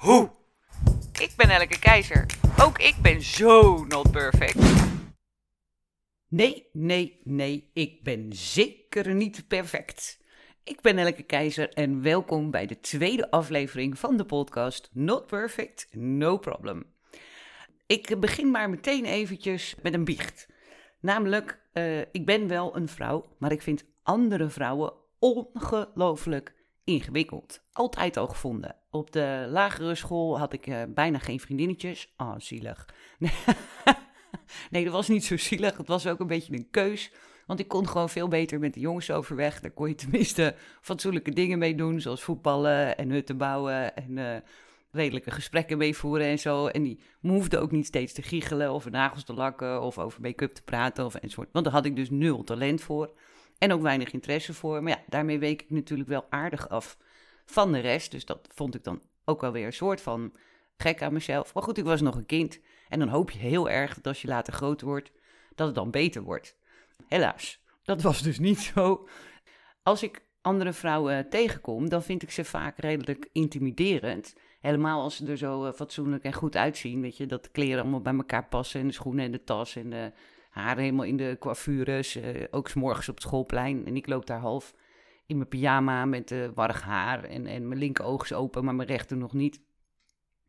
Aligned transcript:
hoe. 0.00 0.30
Ik 1.12 1.32
ben 1.36 1.50
Elke 1.50 1.78
Keizer. 1.78 2.26
Ook 2.62 2.78
ik 2.78 2.94
ben 3.02 3.22
zo 3.22 3.84
not 3.84 4.10
perfect. 4.10 4.58
Nee, 6.28 6.68
nee, 6.72 7.20
nee, 7.24 7.70
ik 7.72 8.02
ben 8.02 8.32
zeker 8.32 9.14
niet 9.14 9.48
perfect. 9.48 10.20
Ik 10.64 10.80
ben 10.80 10.98
Elke 10.98 11.22
Keizer 11.22 11.68
en 11.68 12.02
welkom 12.02 12.50
bij 12.50 12.66
de 12.66 12.80
tweede 12.80 13.30
aflevering 13.30 13.98
van 13.98 14.16
de 14.16 14.24
podcast 14.24 14.90
Not 14.92 15.26
Perfect, 15.26 15.88
No 15.92 16.38
Problem. 16.38 16.84
Ik 17.86 18.20
begin 18.20 18.50
maar 18.50 18.70
meteen 18.70 19.04
eventjes 19.04 19.74
met 19.82 19.94
een 19.94 20.04
biecht. 20.04 20.48
Namelijk, 21.00 21.60
uh, 21.74 22.00
ik 22.00 22.26
ben 22.26 22.48
wel 22.48 22.76
een 22.76 22.88
vrouw, 22.88 23.36
maar 23.38 23.52
ik 23.52 23.62
vind 23.62 23.84
andere 24.02 24.48
vrouwen 24.48 24.92
ongelooflijk 25.18 26.59
ingewikkeld. 26.90 27.62
Altijd 27.72 28.16
al 28.16 28.26
gevonden. 28.26 28.76
Op 28.90 29.12
de 29.12 29.46
lagere 29.50 29.94
school 29.94 30.38
had 30.38 30.52
ik 30.52 30.66
uh, 30.66 30.82
bijna 30.88 31.18
geen 31.18 31.40
vriendinnetjes. 31.40 32.12
Ah, 32.16 32.28
oh, 32.28 32.34
zielig. 32.38 32.88
nee, 34.70 34.84
dat 34.84 34.92
was 34.92 35.08
niet 35.08 35.24
zo 35.24 35.36
zielig. 35.36 35.76
Het 35.76 35.88
was 35.88 36.06
ook 36.06 36.20
een 36.20 36.26
beetje 36.26 36.52
een 36.52 36.70
keus. 36.70 37.12
Want 37.46 37.60
ik 37.62 37.68
kon 37.68 37.88
gewoon 37.88 38.08
veel 38.08 38.28
beter 38.28 38.58
met 38.58 38.74
de 38.74 38.80
jongens 38.80 39.10
overweg. 39.10 39.60
Daar 39.60 39.70
kon 39.70 39.88
je 39.88 39.94
tenminste 39.94 40.54
fatsoenlijke 40.80 41.30
dingen 41.30 41.58
mee 41.58 41.74
doen. 41.74 42.00
Zoals 42.00 42.22
voetballen 42.22 42.96
en 42.96 43.10
hutten 43.10 43.36
bouwen 43.36 43.96
en 43.96 44.16
uh, 44.16 44.36
redelijke 44.90 45.30
gesprekken 45.30 45.78
meevoeren 45.78 46.26
en 46.26 46.38
zo. 46.38 46.66
En 46.66 46.82
die 46.82 47.00
hoefde 47.20 47.58
ook 47.58 47.70
niet 47.70 47.86
steeds 47.86 48.12
te 48.12 48.22
giechelen 48.22 48.72
of 48.72 48.90
nagels 48.90 49.24
te 49.24 49.34
lakken 49.34 49.82
of 49.82 49.98
over 49.98 50.20
make-up 50.20 50.54
te 50.54 50.62
praten 50.62 51.04
of 51.04 51.14
enzovoort. 51.14 51.48
Want 51.52 51.64
daar 51.64 51.74
had 51.74 51.84
ik 51.84 51.96
dus 51.96 52.10
nul 52.10 52.44
talent 52.44 52.80
voor. 52.80 53.12
En 53.60 53.72
ook 53.72 53.82
weinig 53.82 54.12
interesse 54.12 54.54
voor. 54.54 54.82
Maar 54.82 54.92
ja, 54.92 55.02
daarmee 55.06 55.38
week 55.38 55.62
ik 55.62 55.70
natuurlijk 55.70 56.08
wel 56.08 56.26
aardig 56.30 56.68
af 56.68 56.98
van 57.44 57.72
de 57.72 57.78
rest. 57.78 58.10
Dus 58.10 58.24
dat 58.24 58.48
vond 58.52 58.74
ik 58.74 58.84
dan 58.84 59.02
ook 59.24 59.40
wel 59.40 59.52
weer 59.52 59.66
een 59.66 59.72
soort 59.72 60.00
van 60.00 60.32
gek 60.76 61.02
aan 61.02 61.12
mezelf. 61.12 61.54
Maar 61.54 61.62
goed, 61.62 61.78
ik 61.78 61.84
was 61.84 62.00
nog 62.00 62.16
een 62.16 62.26
kind. 62.26 62.60
En 62.88 62.98
dan 62.98 63.08
hoop 63.08 63.30
je 63.30 63.38
heel 63.38 63.70
erg 63.70 63.94
dat 63.94 64.06
als 64.06 64.22
je 64.22 64.28
later 64.28 64.52
groot 64.52 64.80
wordt, 64.80 65.12
dat 65.54 65.66
het 65.66 65.76
dan 65.76 65.90
beter 65.90 66.22
wordt. 66.22 66.56
Helaas, 67.06 67.60
dat 67.82 68.02
was 68.02 68.22
dus 68.22 68.38
niet 68.38 68.58
zo. 68.58 69.08
Als 69.82 70.02
ik 70.02 70.22
andere 70.40 70.72
vrouwen 70.72 71.28
tegenkom, 71.28 71.88
dan 71.88 72.02
vind 72.02 72.22
ik 72.22 72.30
ze 72.30 72.44
vaak 72.44 72.78
redelijk 72.78 73.28
intimiderend. 73.32 74.34
Helemaal 74.60 75.02
als 75.02 75.16
ze 75.16 75.26
er 75.26 75.36
zo 75.36 75.66
uh, 75.66 75.72
fatsoenlijk 75.72 76.24
en 76.24 76.32
goed 76.32 76.56
uitzien. 76.56 77.00
Weet 77.00 77.16
je, 77.16 77.26
dat 77.26 77.44
de 77.44 77.50
kleren 77.50 77.80
allemaal 77.80 78.00
bij 78.00 78.14
elkaar 78.14 78.46
passen. 78.46 78.80
En 78.80 78.86
de 78.86 78.92
schoenen 78.92 79.24
en 79.24 79.32
de 79.32 79.44
tas 79.44 79.76
en 79.76 79.90
de 79.90 80.12
haren 80.50 80.82
helemaal 80.82 81.04
in 81.04 81.16
de 81.16 81.36
coiffures. 81.38 82.16
Uh, 82.16 82.24
ook 82.50 82.68
s 82.68 82.74
morgens 82.74 83.08
op 83.08 83.14
het 83.14 83.24
schoolplein. 83.24 83.86
En 83.86 83.96
ik 83.96 84.06
loop 84.06 84.26
daar 84.26 84.40
half 84.40 84.74
in 85.26 85.36
mijn 85.36 85.48
pyjama 85.48 86.04
met 86.04 86.30
uh, 86.30 86.48
warrig 86.54 86.82
haar. 86.82 87.24
En, 87.24 87.46
en 87.46 87.68
mijn 87.68 87.80
linker 87.80 88.04
oog 88.04 88.24
is 88.24 88.32
open, 88.32 88.64
maar 88.64 88.74
mijn 88.74 88.88
rechter 88.88 89.16
nog 89.16 89.32
niet. 89.32 89.60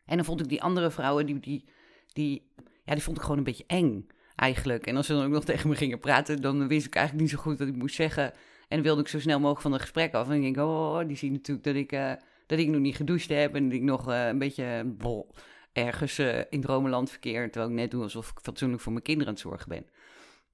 En 0.06 0.16
dan 0.16 0.26
vond 0.26 0.40
ik 0.40 0.48
die 0.48 0.62
andere 0.62 0.92
vrouwen, 0.92 1.26
die, 1.26 1.40
die, 1.40 1.66
die, 2.14 2.52
ja, 2.84 2.94
die 2.94 3.04
vond 3.04 3.18
ik 3.18 3.24
gewoon 3.24 3.38
een 3.38 3.44
beetje 3.44 3.64
eng 3.68 4.08
eigenlijk. 4.36 4.88
En 4.88 4.96
als 4.96 5.06
ze 5.06 5.14
dan 5.14 5.26
ook 5.26 5.32
nog 5.32 5.46
tegen 5.52 5.70
me 5.70 5.76
gingen 5.76 6.00
praten, 6.00 6.42
dan 6.42 6.68
wist 6.68 6.86
ik 6.86 6.96
eigenlijk 6.96 7.26
niet 7.26 7.36
zo 7.36 7.44
goed 7.44 7.60
wat 7.60 7.68
ik 7.68 7.76
moest 7.76 7.96
zeggen. 7.96 8.34
En 8.68 8.82
wilde 8.82 9.02
ik 9.02 9.08
zo 9.08 9.20
snel 9.20 9.38
mogelijk 9.38 9.62
van 9.62 9.72
het 9.72 9.82
gesprek 9.82 10.14
af. 10.14 10.30
En 10.30 10.36
ik 10.36 10.42
denk, 10.42 10.58
oh, 10.58 11.08
die 11.08 11.18
zien 11.18 11.32
natuurlijk 11.32 11.66
dat 11.66 11.76
ik, 11.76 11.92
uh, 11.92 12.12
dat 12.46 12.60
ik 12.60 12.68
nog 12.68 12.82
niet 12.82 12.96
gedoucht 12.96 13.30
heb. 13.30 13.56
En 13.56 13.64
dat 13.64 13.74
ik 13.74 13.82
nog 13.82 14.06
een 14.08 14.38
beetje 14.38 14.84
bol, 14.86 15.34
ergens 15.74 16.20
uh, 16.20 16.40
in 16.50 16.62
dromenland 16.62 17.10
verkeer. 17.10 17.52
Terwijl 17.52 17.72
ik 17.72 17.78
net 17.78 17.92
doe 17.92 18.04
alsof 18.04 18.30
ik 18.30 18.40
fatsoenlijk 18.42 18.82
voor 18.82 18.92
mijn 18.92 19.04
kinderen 19.04 19.28
aan 19.28 19.40
het 19.40 19.48
zorgen 19.48 19.70
ben. 19.70 19.86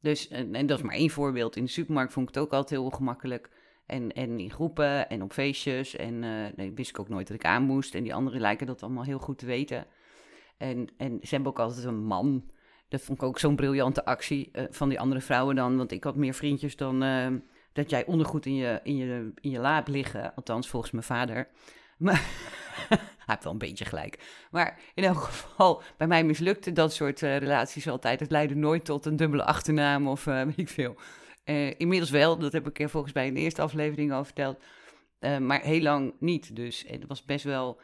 Dus, 0.01 0.27
en, 0.27 0.67
dat 0.67 0.77
is 0.77 0.83
maar 0.85 0.95
één 0.95 1.09
voorbeeld. 1.09 1.55
In 1.55 1.63
de 1.63 1.69
supermarkt 1.69 2.13
vond 2.13 2.29
ik 2.29 2.35
het 2.35 2.43
ook 2.43 2.51
altijd 2.51 2.69
heel 2.69 2.83
ongemakkelijk. 2.83 3.49
En, 3.85 4.11
en 4.11 4.39
in 4.39 4.51
groepen 4.51 5.09
en 5.09 5.21
op 5.21 5.33
feestjes. 5.33 5.95
En 5.95 6.19
nee, 6.55 6.71
wist 6.73 6.89
ik 6.89 6.99
ook 6.99 7.09
nooit 7.09 7.27
dat 7.27 7.35
ik 7.35 7.45
aan 7.45 7.63
moest. 7.63 7.95
En 7.95 8.03
die 8.03 8.13
anderen 8.13 8.41
lijken 8.41 8.67
dat 8.67 8.83
allemaal 8.83 9.03
heel 9.03 9.19
goed 9.19 9.37
te 9.37 9.45
weten. 9.45 9.85
En, 10.57 10.87
en 10.97 11.19
ze 11.21 11.35
hebben 11.35 11.51
ook 11.51 11.59
altijd 11.59 11.85
een 11.85 12.03
man 12.03 12.51
dat 12.87 13.01
vond 13.01 13.21
ik 13.21 13.27
ook 13.27 13.39
zo'n 13.39 13.55
briljante 13.55 14.05
actie 14.05 14.49
uh, 14.53 14.63
van 14.69 14.89
die 14.89 14.99
andere 14.99 15.21
vrouwen 15.21 15.55
dan. 15.55 15.77
Want 15.77 15.91
ik 15.91 16.03
had 16.03 16.15
meer 16.15 16.33
vriendjes 16.33 16.75
dan 16.75 17.03
uh, 17.03 17.27
dat 17.73 17.89
jij 17.89 18.05
ondergoed 18.05 18.45
in 18.45 18.55
je, 18.55 18.79
in, 18.83 18.95
je, 18.95 19.31
in 19.35 19.49
je 19.49 19.59
laap 19.59 19.87
liggen. 19.87 20.35
Althans, 20.35 20.69
volgens 20.69 20.91
mijn 20.91 21.03
vader. 21.03 21.47
Maar 21.97 22.25
hij 22.89 22.99
heeft 23.25 23.43
wel 23.43 23.53
een 23.53 23.59
beetje 23.59 23.85
gelijk. 23.85 24.19
Maar 24.51 24.79
in 24.93 25.03
elk 25.03 25.17
geval, 25.17 25.81
bij 25.97 26.07
mij 26.07 26.23
mislukte 26.23 26.71
dat 26.71 26.93
soort 26.93 27.21
uh, 27.21 27.37
relaties 27.37 27.87
altijd. 27.87 28.19
Het 28.19 28.31
leidde 28.31 28.55
nooit 28.55 28.85
tot 28.85 29.05
een 29.05 29.15
dubbele 29.15 29.43
achternaam 29.43 30.07
of 30.07 30.23
weet 30.23 30.57
ik 30.57 30.69
veel. 30.69 30.95
inmiddels 31.77 32.09
wel, 32.09 32.37
dat 32.37 32.53
heb 32.53 32.67
ik 32.67 32.79
er 32.79 32.89
volgens 32.89 33.13
mij 33.13 33.27
in 33.27 33.33
de 33.33 33.39
eerste 33.39 33.61
aflevering 33.61 34.11
al 34.11 34.23
verteld. 34.23 34.63
maar 35.39 35.61
heel 35.61 35.81
lang 35.81 36.13
niet. 36.19 36.55
Dus 36.55 36.85
het 36.87 37.07
was 37.07 37.25
best 37.25 37.43
wel 37.43 37.79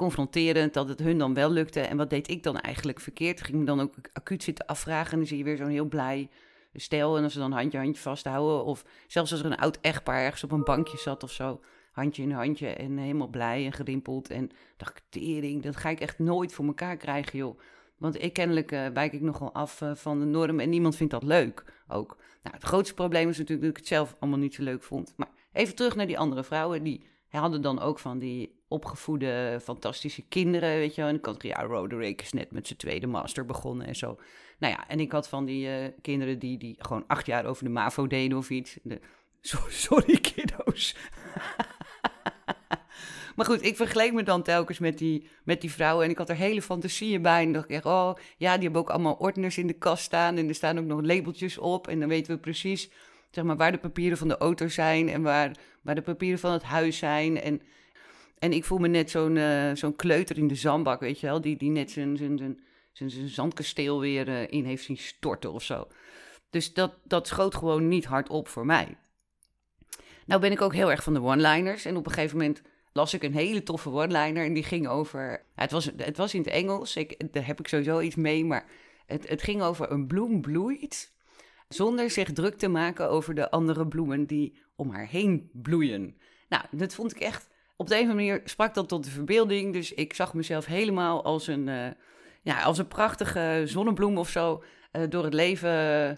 confronterend 0.00 0.74
dat 0.74 0.88
het 0.88 0.98
hun 0.98 1.18
dan 1.18 1.34
wel 1.34 1.50
lukte. 1.50 1.80
En 1.80 1.96
wat 1.96 2.10
deed 2.10 2.28
ik 2.28 2.42
dan 2.42 2.60
eigenlijk 2.60 3.00
verkeerd? 3.00 3.42
Ging 3.42 3.58
me 3.58 3.64
dan 3.64 3.80
ook 3.80 3.94
acuut 4.12 4.42
zitten 4.42 4.66
afvragen 4.66 5.12
en 5.12 5.18
dan 5.18 5.26
zie 5.26 5.38
je 5.38 5.44
weer 5.44 5.56
zo'n 5.56 5.68
heel 5.68 5.84
blij 5.84 6.28
stel. 6.74 7.16
En 7.16 7.22
als 7.22 7.32
ze 7.32 7.38
dan 7.38 7.52
handje 7.52 7.78
handje 7.78 8.02
vasthouden 8.02 8.64
of 8.64 8.84
zelfs 9.06 9.30
als 9.30 9.40
er 9.40 9.46
een 9.46 9.56
oud 9.56 9.78
echtpaar 9.80 10.22
ergens 10.22 10.44
op 10.44 10.52
een 10.52 10.64
bankje 10.64 10.98
zat 10.98 11.22
of 11.22 11.30
zo. 11.30 11.60
Handje 11.90 12.22
in 12.22 12.30
handje 12.30 12.68
en 12.68 12.96
helemaal 12.96 13.28
blij 13.28 13.64
en 13.64 13.72
gerimpeld. 13.72 14.30
En 14.30 14.50
dacht 14.76 14.96
ik, 14.96 15.02
tering, 15.08 15.62
dat 15.62 15.76
ga 15.76 15.88
ik 15.88 16.00
echt 16.00 16.18
nooit 16.18 16.52
voor 16.52 16.64
elkaar 16.64 16.96
krijgen, 16.96 17.38
joh. 17.38 17.60
Want 17.96 18.22
ik 18.22 18.32
kennelijk 18.32 18.72
uh, 18.72 18.86
wijk 18.86 19.12
ik 19.12 19.20
nogal 19.20 19.54
af 19.54 19.80
uh, 19.80 19.94
van 19.94 20.18
de 20.18 20.24
norm 20.24 20.60
en 20.60 20.68
niemand 20.68 20.96
vindt 20.96 21.12
dat 21.12 21.22
leuk 21.22 21.64
ook. 21.88 22.16
Nou, 22.42 22.56
het 22.56 22.64
grootste 22.64 22.94
probleem 22.94 23.28
is 23.28 23.38
natuurlijk 23.38 23.60
dat 23.60 23.70
ik 23.70 23.76
het 23.76 23.86
zelf 23.86 24.16
allemaal 24.18 24.38
niet 24.38 24.54
zo 24.54 24.62
leuk 24.62 24.82
vond. 24.82 25.12
Maar 25.16 25.30
even 25.52 25.74
terug 25.74 25.96
naar 25.96 26.06
die 26.06 26.18
andere 26.18 26.44
vrouwen. 26.44 26.82
Die 26.82 27.04
hadden 27.28 27.62
dan 27.62 27.80
ook 27.80 27.98
van 27.98 28.18
die 28.18 28.58
opgevoede, 28.68 29.58
fantastische 29.62 30.22
kinderen, 30.22 30.74
weet 30.74 30.94
je 30.94 31.00
wel. 31.00 31.10
En 31.10 31.16
ik 31.16 31.24
had, 31.24 31.42
ja, 31.42 31.62
Roderick 31.62 32.22
is 32.22 32.32
net 32.32 32.50
met 32.50 32.66
zijn 32.66 32.78
tweede 32.78 33.06
master 33.06 33.44
begonnen 33.44 33.86
en 33.86 33.96
zo. 33.96 34.18
Nou 34.58 34.74
ja, 34.74 34.88
en 34.88 35.00
ik 35.00 35.12
had 35.12 35.28
van 35.28 35.44
die 35.44 35.66
uh, 35.66 35.88
kinderen 36.02 36.38
die, 36.38 36.58
die 36.58 36.76
gewoon 36.78 37.04
acht 37.06 37.26
jaar 37.26 37.44
over 37.44 37.64
de 37.64 37.70
MAVO 37.70 38.06
deden 38.06 38.38
of 38.38 38.50
iets. 38.50 38.78
De, 38.82 39.00
sorry, 39.68 40.20
kiddo's. 40.20 40.96
maar 43.40 43.48
goed, 43.48 43.64
ik 43.64 43.76
vergeleek 43.76 44.12
me 44.12 44.22
dan 44.22 44.42
telkens 44.42 44.78
met 44.78 44.98
die, 44.98 45.28
met 45.44 45.60
die 45.60 45.70
vrouwen. 45.70 46.04
En 46.04 46.10
ik 46.10 46.18
had 46.18 46.28
er 46.28 46.36
hele 46.36 46.62
fantasieën 46.62 47.22
bij. 47.22 47.42
En 47.42 47.52
dacht 47.52 47.64
ik 47.64 47.70
echt, 47.70 47.84
oh, 47.84 48.14
ja, 48.36 48.54
die 48.54 48.62
hebben 48.62 48.80
ook 48.80 48.90
allemaal 48.90 49.16
ordners 49.18 49.58
in 49.58 49.66
de 49.66 49.72
kast 49.72 50.04
staan. 50.04 50.36
En 50.36 50.48
er 50.48 50.54
staan 50.54 50.78
ook 50.78 50.84
nog 50.84 51.00
labeltjes 51.00 51.58
op. 51.58 51.88
En 51.88 52.00
dan 52.00 52.08
weten 52.08 52.34
we 52.34 52.40
precies, 52.40 52.90
zeg 53.30 53.44
maar, 53.44 53.56
waar 53.56 53.72
de 53.72 53.78
papieren 53.78 54.18
van 54.18 54.28
de 54.28 54.38
auto 54.38 54.68
zijn. 54.68 55.08
En 55.08 55.22
waar, 55.22 55.56
waar 55.82 55.94
de 55.94 56.02
papieren 56.02 56.38
van 56.38 56.52
het 56.52 56.62
huis 56.62 56.98
zijn. 56.98 57.40
En 57.40 57.62
en 58.38 58.52
ik 58.52 58.64
voel 58.64 58.78
me 58.78 58.88
net 58.88 59.10
zo'n 59.10 59.36
uh, 59.36 59.70
zo'n 59.74 59.96
kleuter 59.96 60.38
in 60.38 60.48
de 60.48 60.54
zandbak, 60.54 61.00
weet 61.00 61.20
je 61.20 61.26
wel, 61.26 61.40
die, 61.40 61.56
die 61.56 61.70
net 61.70 61.90
zijn, 61.90 62.16
zijn, 62.16 62.38
zijn, 62.38 62.60
zijn, 62.92 63.10
zijn 63.10 63.28
zandkasteel 63.28 64.00
weer 64.00 64.28
uh, 64.28 64.50
in 64.50 64.64
heeft 64.64 64.84
zien 64.84 64.96
storten 64.96 65.52
of 65.52 65.62
zo. 65.62 65.88
Dus 66.50 66.74
dat, 66.74 66.92
dat 67.04 67.26
schoot 67.26 67.54
gewoon 67.54 67.88
niet 67.88 68.04
hard 68.04 68.28
op 68.28 68.48
voor 68.48 68.66
mij. 68.66 68.96
Nou 70.26 70.40
ben 70.40 70.52
ik 70.52 70.62
ook 70.62 70.74
heel 70.74 70.90
erg 70.90 71.02
van 71.02 71.14
de 71.14 71.22
one-liners. 71.22 71.84
En 71.84 71.96
op 71.96 72.06
een 72.06 72.12
gegeven 72.12 72.36
moment 72.36 72.62
las 72.92 73.14
ik 73.14 73.22
een 73.22 73.34
hele 73.34 73.62
toffe 73.62 73.90
one-liner. 73.90 74.44
En 74.44 74.52
die 74.52 74.62
ging 74.62 74.88
over. 74.88 75.44
Het, 75.54 75.70
was, 75.70 75.90
het 75.96 76.16
was 76.16 76.34
in 76.34 76.40
het 76.40 76.50
Engels. 76.50 76.96
Ik, 76.96 77.32
daar 77.32 77.46
heb 77.46 77.60
ik 77.60 77.68
sowieso 77.68 78.00
iets 78.00 78.16
mee. 78.16 78.44
Maar 78.44 78.66
het, 79.06 79.28
het 79.28 79.42
ging 79.42 79.62
over 79.62 79.90
een 79.90 80.06
bloem 80.06 80.40
bloeit. 80.40 81.12
Zonder 81.68 82.10
zich 82.10 82.32
druk 82.32 82.58
te 82.58 82.68
maken 82.68 83.10
over 83.10 83.34
de 83.34 83.50
andere 83.50 83.86
bloemen 83.86 84.26
die 84.26 84.58
om 84.76 84.90
haar 84.90 85.06
heen 85.06 85.50
bloeien. 85.52 86.16
Nou, 86.48 86.64
dat 86.70 86.94
vond 86.94 87.14
ik 87.14 87.20
echt 87.20 87.48
op 87.76 87.88
de 87.88 87.94
een 87.94 88.02
of 88.02 88.08
andere 88.10 88.28
manier 88.28 88.48
sprak 88.48 88.74
dat 88.74 88.88
tot 88.88 89.04
de 89.04 89.10
verbeelding. 89.10 89.72
Dus 89.72 89.94
ik 89.94 90.14
zag 90.14 90.34
mezelf 90.34 90.66
helemaal 90.66 91.24
als 91.24 91.46
een, 91.46 91.66
uh, 91.66 91.86
ja, 92.42 92.62
als 92.62 92.78
een 92.78 92.88
prachtige 92.88 93.62
zonnebloem 93.64 94.18
of 94.18 94.28
zo. 94.28 94.62
Uh, 94.92 95.02
door 95.08 95.24
het 95.24 95.34
leven. 95.34 95.70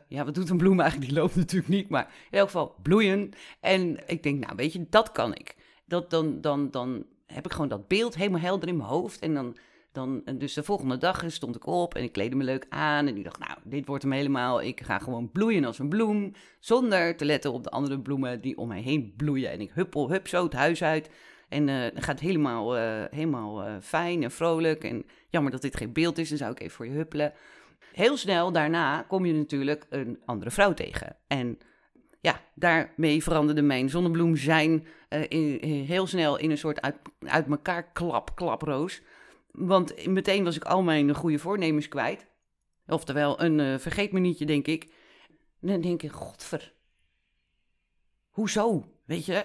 Ja, 0.08 0.24
wat 0.24 0.34
doet 0.34 0.50
een 0.50 0.56
bloem 0.56 0.80
eigenlijk? 0.80 1.10
Die 1.10 1.20
loopt 1.20 1.36
natuurlijk 1.36 1.72
niet, 1.72 1.88
maar 1.88 2.12
in 2.30 2.38
elk 2.38 2.46
geval 2.46 2.74
bloeien. 2.82 3.30
En 3.60 3.98
ik 4.06 4.22
denk, 4.22 4.44
nou, 4.44 4.56
weet 4.56 4.72
je, 4.72 4.86
dat 4.90 5.12
kan 5.12 5.34
ik. 5.34 5.54
Dat, 5.92 6.10
dan, 6.10 6.40
dan, 6.40 6.70
dan 6.70 7.06
heb 7.26 7.44
ik 7.44 7.52
gewoon 7.52 7.68
dat 7.68 7.88
beeld 7.88 8.14
helemaal 8.14 8.40
helder 8.40 8.68
in 8.68 8.76
mijn 8.76 8.88
hoofd. 8.88 9.20
En 9.20 9.34
dan, 9.34 9.56
dan, 9.92 10.22
dus 10.38 10.54
de 10.54 10.62
volgende 10.62 10.98
dag 10.98 11.24
stond 11.26 11.56
ik 11.56 11.66
op 11.66 11.94
en 11.94 12.02
ik 12.02 12.12
kleedde 12.12 12.36
me 12.36 12.44
leuk 12.44 12.66
aan. 12.68 13.06
En 13.06 13.16
ik 13.16 13.24
dacht, 13.24 13.38
nou, 13.38 13.58
dit 13.64 13.86
wordt 13.86 14.02
hem 14.02 14.12
helemaal. 14.12 14.62
Ik 14.62 14.80
ga 14.80 14.98
gewoon 14.98 15.30
bloeien 15.30 15.64
als 15.64 15.78
een 15.78 15.88
bloem. 15.88 16.32
Zonder 16.60 17.16
te 17.16 17.24
letten 17.24 17.52
op 17.52 17.64
de 17.64 17.70
andere 17.70 18.00
bloemen 18.00 18.40
die 18.40 18.56
om 18.56 18.68
mij 18.68 18.80
heen 18.80 19.14
bloeien. 19.16 19.50
En 19.50 19.60
ik 19.60 19.70
huppel, 19.74 20.10
hup 20.10 20.28
zo 20.28 20.44
het 20.44 20.52
huis 20.52 20.82
uit. 20.82 21.10
En 21.48 21.68
uh, 21.68 21.80
dan 21.80 22.02
gaat 22.02 22.18
het 22.18 22.20
helemaal, 22.20 22.76
uh, 22.76 23.04
helemaal 23.10 23.66
uh, 23.66 23.74
fijn 23.80 24.22
en 24.22 24.30
vrolijk. 24.30 24.84
En 24.84 25.06
jammer 25.28 25.52
dat 25.52 25.62
dit 25.62 25.76
geen 25.76 25.92
beeld 25.92 26.18
is, 26.18 26.28
dan 26.28 26.38
zou 26.38 26.50
ik 26.50 26.60
even 26.60 26.76
voor 26.76 26.86
je 26.86 26.92
huppelen. 26.92 27.32
Heel 27.92 28.16
snel 28.16 28.52
daarna 28.52 29.02
kom 29.02 29.26
je 29.26 29.32
natuurlijk 29.32 29.86
een 29.88 30.20
andere 30.24 30.50
vrouw 30.50 30.74
tegen. 30.74 31.16
En 31.26 31.58
ja, 32.22 32.40
daarmee 32.54 33.22
veranderde 33.22 33.62
mijn 33.62 33.90
zonnebloem 33.90 34.36
zijn 34.36 34.86
in, 35.28 35.84
heel 35.86 36.06
snel 36.06 36.38
in 36.38 36.50
een 36.50 36.58
soort 36.58 36.80
uit, 36.80 36.96
uit 37.18 37.48
elkaar 37.48 37.92
klap, 37.92 38.34
klaproos. 38.34 39.02
Want 39.50 40.06
meteen 40.06 40.44
was 40.44 40.56
ik 40.56 40.64
al 40.64 40.82
mijn 40.82 41.14
goede 41.14 41.38
voornemens 41.38 41.88
kwijt. 41.88 42.26
Oftewel, 42.86 43.42
een 43.42 43.58
uh, 43.58 43.78
vergeet 43.78 44.46
denk 44.46 44.66
ik. 44.66 44.84
En 45.60 45.68
dan 45.68 45.80
denk 45.80 46.02
ik, 46.02 46.12
godver. 46.12 46.72
Hoezo? 48.30 48.92
Weet 49.04 49.26
je? 49.26 49.44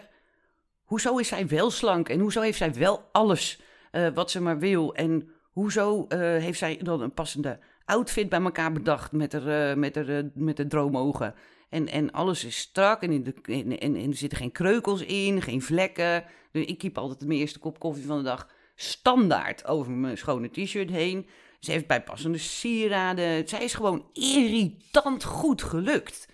Hoezo 0.83 1.17
is 1.17 1.27
zij 1.27 1.47
wel 1.47 1.71
slank? 1.71 2.09
En 2.09 2.19
hoezo 2.19 2.41
heeft 2.41 2.57
zij 2.57 2.73
wel 2.73 3.09
alles 3.11 3.61
uh, 3.91 4.07
wat 4.13 4.31
ze 4.31 4.41
maar 4.41 4.59
wil? 4.59 4.95
En 4.95 5.29
hoezo 5.51 6.05
heeft 6.15 6.59
zij 6.59 6.79
dan 6.83 7.01
een 7.01 7.13
passende 7.13 7.59
outfit 7.85 8.29
bij 8.29 8.41
elkaar 8.41 8.71
bedacht 8.71 9.11
met 9.11 9.33
haar, 9.33 9.77
met 9.77 9.95
haar, 9.95 10.23
met 10.33 10.57
haar 10.57 10.67
droomogen? 10.67 11.35
En, 11.69 11.87
en 11.87 12.11
alles 12.11 12.43
is 12.43 12.57
strak 12.57 13.01
en, 13.01 13.11
in 13.11 13.23
de, 13.23 13.77
en, 13.77 13.95
er 13.95 14.15
zitten 14.15 14.37
geen 14.37 14.51
kreukels 14.51 15.01
in, 15.01 15.41
geen 15.41 15.61
vlekken. 15.61 16.25
Dus 16.51 16.65
ik 16.65 16.77
keep 16.77 16.97
altijd 16.97 17.27
mijn 17.27 17.39
eerste 17.39 17.59
kop 17.59 17.79
koffie 17.79 18.05
van 18.05 18.17
de 18.17 18.23
dag 18.23 18.49
standaard 18.75 19.65
over 19.65 19.91
mijn 19.91 20.17
schone 20.17 20.49
t-shirt 20.49 20.89
heen. 20.89 21.27
Ze 21.59 21.71
heeft 21.71 21.87
bijpassende 21.87 22.37
sieraden. 22.37 23.47
Zij 23.47 23.63
is 23.63 23.73
gewoon 23.73 24.09
irritant 24.13 25.23
goed 25.23 25.63
gelukt. 25.63 26.27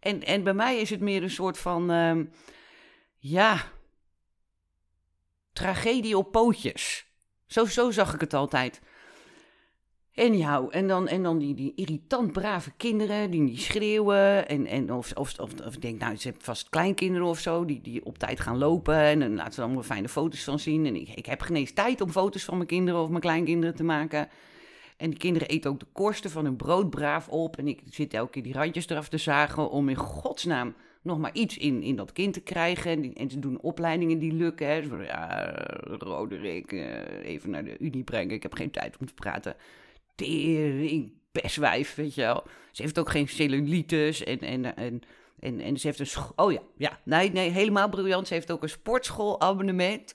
En, 0.00 0.22
en 0.22 0.42
bij 0.42 0.54
mij 0.54 0.80
is 0.80 0.90
het 0.90 1.00
meer 1.00 1.22
een 1.22 1.30
soort 1.30 1.58
van, 1.58 1.90
uh, 1.90 2.24
ja, 3.18 3.64
tragedie 5.52 6.18
op 6.18 6.32
pootjes. 6.32 7.06
Zo, 7.46 7.64
zo 7.64 7.90
zag 7.90 8.14
ik 8.14 8.20
het 8.20 8.34
altijd. 8.34 8.80
En 10.16 10.36
jou, 10.36 10.70
en 10.70 10.88
dan, 10.88 11.08
en 11.08 11.22
dan 11.22 11.38
die, 11.38 11.54
die 11.54 11.72
irritant 11.74 12.32
brave 12.32 12.70
kinderen 12.76 13.30
die 13.30 13.40
niet 13.40 13.60
schreeuwen. 13.60 14.48
En, 14.48 14.66
en 14.66 14.92
of, 14.92 15.12
of, 15.14 15.38
of, 15.38 15.50
of 15.66 15.74
ik 15.74 15.82
denk, 15.82 16.00
nou, 16.00 16.16
ze 16.16 16.26
hebben 16.28 16.44
vast 16.44 16.68
kleinkinderen 16.68 17.26
of 17.26 17.38
zo, 17.38 17.64
die, 17.64 17.80
die 17.80 18.04
op 18.04 18.18
tijd 18.18 18.40
gaan 18.40 18.58
lopen. 18.58 18.96
En 18.96 19.20
dan 19.20 19.34
laten 19.34 19.52
ze 19.52 19.62
allemaal 19.62 19.82
fijne 19.82 20.08
foto's 20.08 20.44
van 20.44 20.58
zien. 20.58 20.86
En 20.86 20.96
ik, 20.96 21.08
ik 21.08 21.26
heb 21.26 21.40
geen 21.40 21.56
eens 21.56 21.72
tijd 21.72 22.00
om 22.00 22.10
foto's 22.10 22.44
van 22.44 22.56
mijn 22.56 22.68
kinderen 22.68 23.00
of 23.00 23.08
mijn 23.08 23.20
kleinkinderen 23.20 23.74
te 23.74 23.84
maken. 23.84 24.28
En 24.96 25.10
die 25.10 25.18
kinderen 25.18 25.48
eten 25.48 25.70
ook 25.70 25.80
de 25.80 25.86
korsten 25.92 26.30
van 26.30 26.44
hun 26.44 26.56
brood 26.56 26.90
braaf 26.90 27.28
op. 27.28 27.56
En 27.56 27.68
ik 27.68 27.80
zit 27.90 28.14
elke 28.14 28.30
keer 28.30 28.42
die 28.42 28.52
randjes 28.52 28.88
eraf 28.88 29.08
te 29.08 29.18
zagen 29.18 29.70
om 29.70 29.88
in 29.88 29.96
godsnaam 29.96 30.74
nog 31.02 31.18
maar 31.18 31.34
iets 31.34 31.58
in, 31.58 31.82
in 31.82 31.96
dat 31.96 32.12
kind 32.12 32.32
te 32.32 32.40
krijgen. 32.40 33.14
En, 33.14 33.30
ze 33.30 33.38
doen 33.38 33.60
opleidingen 33.60 34.18
die 34.18 34.32
lukken. 34.32 34.66
Hè. 34.66 34.76
Ja, 35.06 35.54
Roderick, 35.98 36.72
uh, 36.72 36.84
even 37.22 37.50
naar 37.50 37.64
de 37.64 37.76
Unie 37.78 38.04
brengen. 38.04 38.34
Ik 38.34 38.42
heb 38.42 38.54
geen 38.54 38.70
tijd 38.70 38.96
om 39.00 39.06
te 39.06 39.14
praten. 39.14 39.56
Tering, 40.16 41.12
perswijf, 41.32 41.94
weet 41.94 42.14
je 42.14 42.20
wel. 42.20 42.44
Ze 42.72 42.82
heeft 42.82 42.98
ook 42.98 43.10
geen 43.10 43.28
cellulitis 43.28 44.24
en... 44.24 44.40
en, 44.40 44.76
en 44.76 45.02
en, 45.40 45.60
en 45.60 45.76
ze 45.76 45.86
heeft 45.86 46.16
een. 46.16 46.22
Oh 46.36 46.52
ja, 46.52 46.60
ja. 46.76 47.00
Nee, 47.04 47.30
nee, 47.30 47.50
helemaal 47.50 47.88
briljant. 47.88 48.26
Ze 48.26 48.34
heeft 48.34 48.50
ook 48.50 48.62
een 48.62 48.68
sportschoolabonnement. 48.68 50.14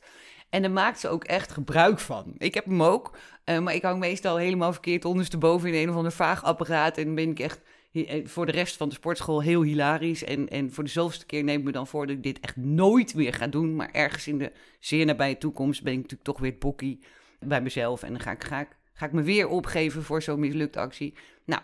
En 0.49 0.61
daar 0.61 0.71
maakt 0.71 0.99
ze 0.99 1.07
ook 1.07 1.23
echt 1.23 1.51
gebruik 1.51 1.99
van. 1.99 2.33
Ik 2.37 2.53
heb 2.53 2.65
hem 2.65 2.83
ook, 2.83 3.17
uh, 3.45 3.59
maar 3.59 3.73
ik 3.73 3.81
hang 3.81 3.99
meestal 3.99 4.37
helemaal 4.37 4.71
verkeerd 4.71 5.05
ondersteboven 5.05 5.69
in 5.69 5.81
een 5.81 5.89
of 5.89 5.95
ander 5.95 6.11
vaagapparaat. 6.11 6.97
En 6.97 7.15
ben 7.15 7.29
ik 7.29 7.39
echt 7.39 7.61
eh, 7.91 8.25
voor 8.25 8.45
de 8.45 8.51
rest 8.51 8.77
van 8.77 8.89
de 8.89 8.95
sportschool 8.95 9.41
heel 9.41 9.61
hilarisch. 9.61 10.23
En, 10.23 10.49
en 10.49 10.71
voor 10.71 10.83
de 10.83 10.89
zoveelste 10.89 11.25
keer 11.25 11.43
neem 11.43 11.59
ik 11.59 11.65
me 11.65 11.71
dan 11.71 11.87
voor 11.87 12.07
dat 12.07 12.15
ik 12.15 12.23
dit 12.23 12.39
echt 12.39 12.55
nooit 12.55 13.15
meer 13.15 13.33
ga 13.33 13.47
doen. 13.47 13.75
Maar 13.75 13.89
ergens 13.91 14.27
in 14.27 14.37
de 14.37 14.51
zeer 14.79 15.05
nabije 15.05 15.37
toekomst 15.37 15.83
ben 15.83 15.93
ik 15.93 15.99
natuurlijk 15.99 16.29
toch 16.29 16.39
weer 16.39 16.51
het 16.51 16.59
bokkie 16.59 16.99
bij 17.39 17.61
mezelf. 17.61 18.03
En 18.03 18.11
dan 18.11 18.21
ga 18.21 18.31
ik, 18.31 18.43
ga 18.43 18.59
ik, 18.59 18.77
ga 19.01 19.07
ik 19.07 19.13
me 19.13 19.21
weer 19.21 19.47
opgeven 19.47 20.03
voor 20.03 20.21
zo'n 20.21 20.39
mislukte 20.39 20.79
actie. 20.79 21.13
Nou, 21.45 21.61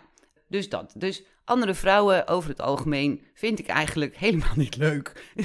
dus 0.48 0.68
dat. 0.68 0.92
Dus 0.96 1.22
andere 1.44 1.74
vrouwen 1.74 2.26
over 2.26 2.50
het 2.50 2.60
algemeen 2.60 3.22
vind 3.34 3.58
ik 3.58 3.66
eigenlijk 3.66 4.16
helemaal 4.16 4.56
niet 4.56 4.76
leuk. 4.76 5.32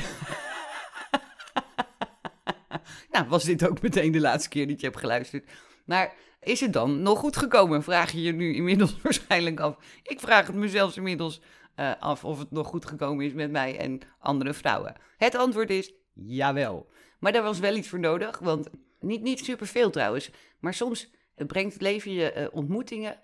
nou, 3.12 3.28
was 3.28 3.44
dit 3.44 3.68
ook 3.68 3.82
meteen 3.82 4.12
de 4.12 4.20
laatste 4.20 4.50
keer 4.50 4.68
dat 4.68 4.80
je 4.80 4.86
hebt 4.86 5.00
geluisterd. 5.00 5.50
Maar 5.86 6.14
is 6.40 6.60
het 6.60 6.74
dan 6.74 7.02
nog 7.02 7.20
goed 7.20 7.38
gekomen? 7.38 7.84
Vraag 7.84 8.12
je 8.12 8.22
je 8.22 8.32
nu 8.32 8.54
inmiddels 8.54 8.98
waarschijnlijk 9.04 9.60
af. 9.60 9.78
Ik 10.04 10.20
vraag 10.20 10.48
het 10.48 10.56
mezelf 10.56 10.96
inmiddels 10.96 11.42
uh, 11.76 11.92
af 12.00 12.24
of 12.26 12.40
het 12.40 12.52
nog 12.52 12.68
goed 12.68 12.86
gekomen 12.86 13.26
is 13.26 13.34
met 13.34 13.52
mij 13.52 13.78
en 13.78 14.00
andere 14.20 14.54
vrouwen. 14.54 14.96
Het 15.18 15.36
antwoord 15.36 15.70
is 15.70 15.94
jawel. 16.14 16.90
Maar 17.20 17.32
daar 17.32 17.44
was 17.44 17.60
wel 17.60 17.76
iets 17.76 17.90
voor 17.90 18.00
nodig, 18.00 18.40
want 18.40 18.70
niet, 19.00 19.22
niet 19.22 19.46
superveel 19.46 19.90
trouwens. 19.90 20.30
Maar 20.60 20.74
soms 20.74 21.12
brengt 21.36 21.74
het 21.74 21.82
leven 21.82 22.12
je 22.12 22.34
uh, 22.38 22.48
ontmoetingen. 22.52 23.20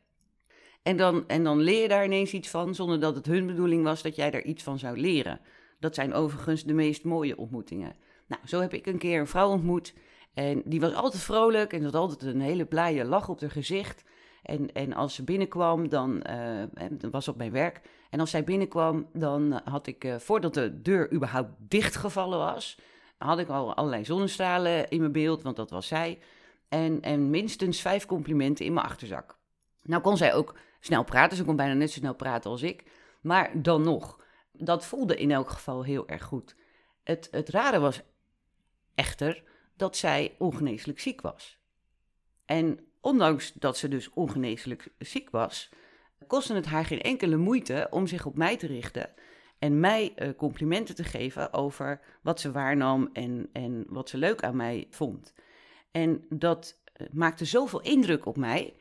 En 0.84 0.98
dan, 0.98 1.28
en 1.28 1.44
dan 1.44 1.60
leer 1.60 1.82
je 1.82 1.88
daar 1.88 2.06
ineens 2.06 2.34
iets 2.34 2.50
van, 2.50 2.76
zonder 2.76 3.00
dat 3.00 3.16
het 3.16 3.26
hun 3.26 3.46
bedoeling 3.46 3.84
was 3.84 4.02
dat 4.02 4.16
jij 4.16 4.32
daar 4.32 4.44
iets 4.44 4.64
van 4.64 4.80
zou 4.80 4.98
leren. 4.98 5.40
Dat 5.80 5.96
zijn 5.96 6.14
overigens 6.14 6.64
de 6.64 6.74
meest 6.74 7.04
mooie 7.04 7.38
ontmoetingen. 7.38 7.96
Nou, 8.28 8.42
zo 8.46 8.62
heb 8.62 8.74
ik 8.74 8.86
een 8.86 8.98
keer 8.98 9.20
een 9.20 9.28
vrouw 9.28 9.50
ontmoet. 9.50 9.94
En 10.34 10.62
die 10.66 10.80
was 10.80 10.94
altijd 10.94 11.24
vrolijk 11.24 11.74
en 11.74 11.84
had 11.84 11.96
altijd 11.96 12.34
een 12.34 12.42
hele 12.42 12.66
blije 12.66 13.06
lach 13.06 13.30
op 13.30 13.42
haar 13.42 13.52
gezicht. 13.52 14.04
En, 14.44 14.74
en 14.74 14.94
als 14.94 15.16
ze 15.16 15.24
binnenkwam, 15.24 15.90
dan 15.90 16.24
uh, 16.30 16.64
was 17.12 17.28
op 17.28 17.38
mijn 17.38 17.52
werk. 17.52 17.82
En 18.10 18.20
als 18.20 18.30
zij 18.30 18.44
binnenkwam, 18.44 19.08
dan 19.14 19.62
had 19.64 19.88
ik, 19.88 20.04
uh, 20.04 20.16
voordat 20.16 20.54
de 20.54 20.82
deur 20.82 21.14
überhaupt 21.14 21.50
dichtgevallen 21.58 22.38
was, 22.38 22.80
had 23.18 23.40
ik 23.40 23.50
al 23.50 23.76
allerlei 23.76 24.06
zonnestralen 24.06 24.90
in 24.90 25.00
mijn 25.00 25.12
beeld, 25.12 25.44
want 25.44 25.56
dat 25.56 25.70
was 25.70 25.88
zij. 25.88 26.20
En, 26.70 27.02
en 27.02 27.30
minstens 27.30 27.82
vijf 27.82 28.06
complimenten 28.06 28.66
in 28.66 28.74
mijn 28.74 28.86
achterzak. 28.86 29.38
Nou 29.82 30.02
kon 30.02 30.18
zij 30.18 30.34
ook 30.34 30.58
snel 30.80 31.04
praten, 31.04 31.38
ze 31.38 31.44
kon 31.44 31.56
bijna 31.56 31.74
net 31.74 31.92
zo 31.92 32.00
snel 32.00 32.16
praten 32.16 32.52
als 32.52 32.62
ik. 32.62 32.84
Maar 33.22 33.62
dan 33.62 33.82
nog, 33.82 34.20
dat 34.52 34.86
voelde 34.86 35.16
in 35.16 35.32
elk 35.32 35.50
geval 35.50 35.84
heel 35.84 36.08
erg 36.08 36.24
goed. 36.24 36.56
Het, 37.04 37.28
het 37.32 37.50
rare 37.50 37.80
was 37.80 38.02
echter 38.96 39.44
dat 39.76 39.98
zij 39.98 40.36
ongeneeslijk 40.38 41.00
ziek 41.00 41.22
was. 41.22 41.60
En 42.46 42.80
ondanks 43.02 43.54
dat 43.54 43.78
ze 43.78 43.88
dus 43.88 44.10
ongeneeslijk 44.10 44.92
ziek 44.98 45.30
was, 45.30 45.70
kostte 46.28 46.54
het 46.54 46.66
haar 46.66 46.86
geen 46.86 47.02
enkele 47.02 47.38
moeite 47.38 47.88
om 47.90 48.08
zich 48.08 48.26
op 48.26 48.36
mij 48.36 48.58
te 48.58 48.68
richten 48.68 49.10
en 49.60 49.80
mij 49.80 50.14
uh, 50.16 50.30
complimenten 50.38 50.96
te 50.96 51.04
geven 51.04 51.54
over 51.54 52.02
wat 52.22 52.40
ze 52.40 52.52
waarnam 52.52 53.10
en, 53.14 53.50
en 53.54 53.86
wat 53.88 54.10
ze 54.10 54.18
leuk 54.18 54.44
aan 54.44 54.56
mij 54.56 54.88
vond. 54.90 55.34
En 55.92 56.26
dat 56.30 56.82
uh, 57.02 57.08
maakte 57.12 57.46
zoveel 57.46 57.82
indruk 57.82 58.26
op 58.26 58.38
mij 58.38 58.74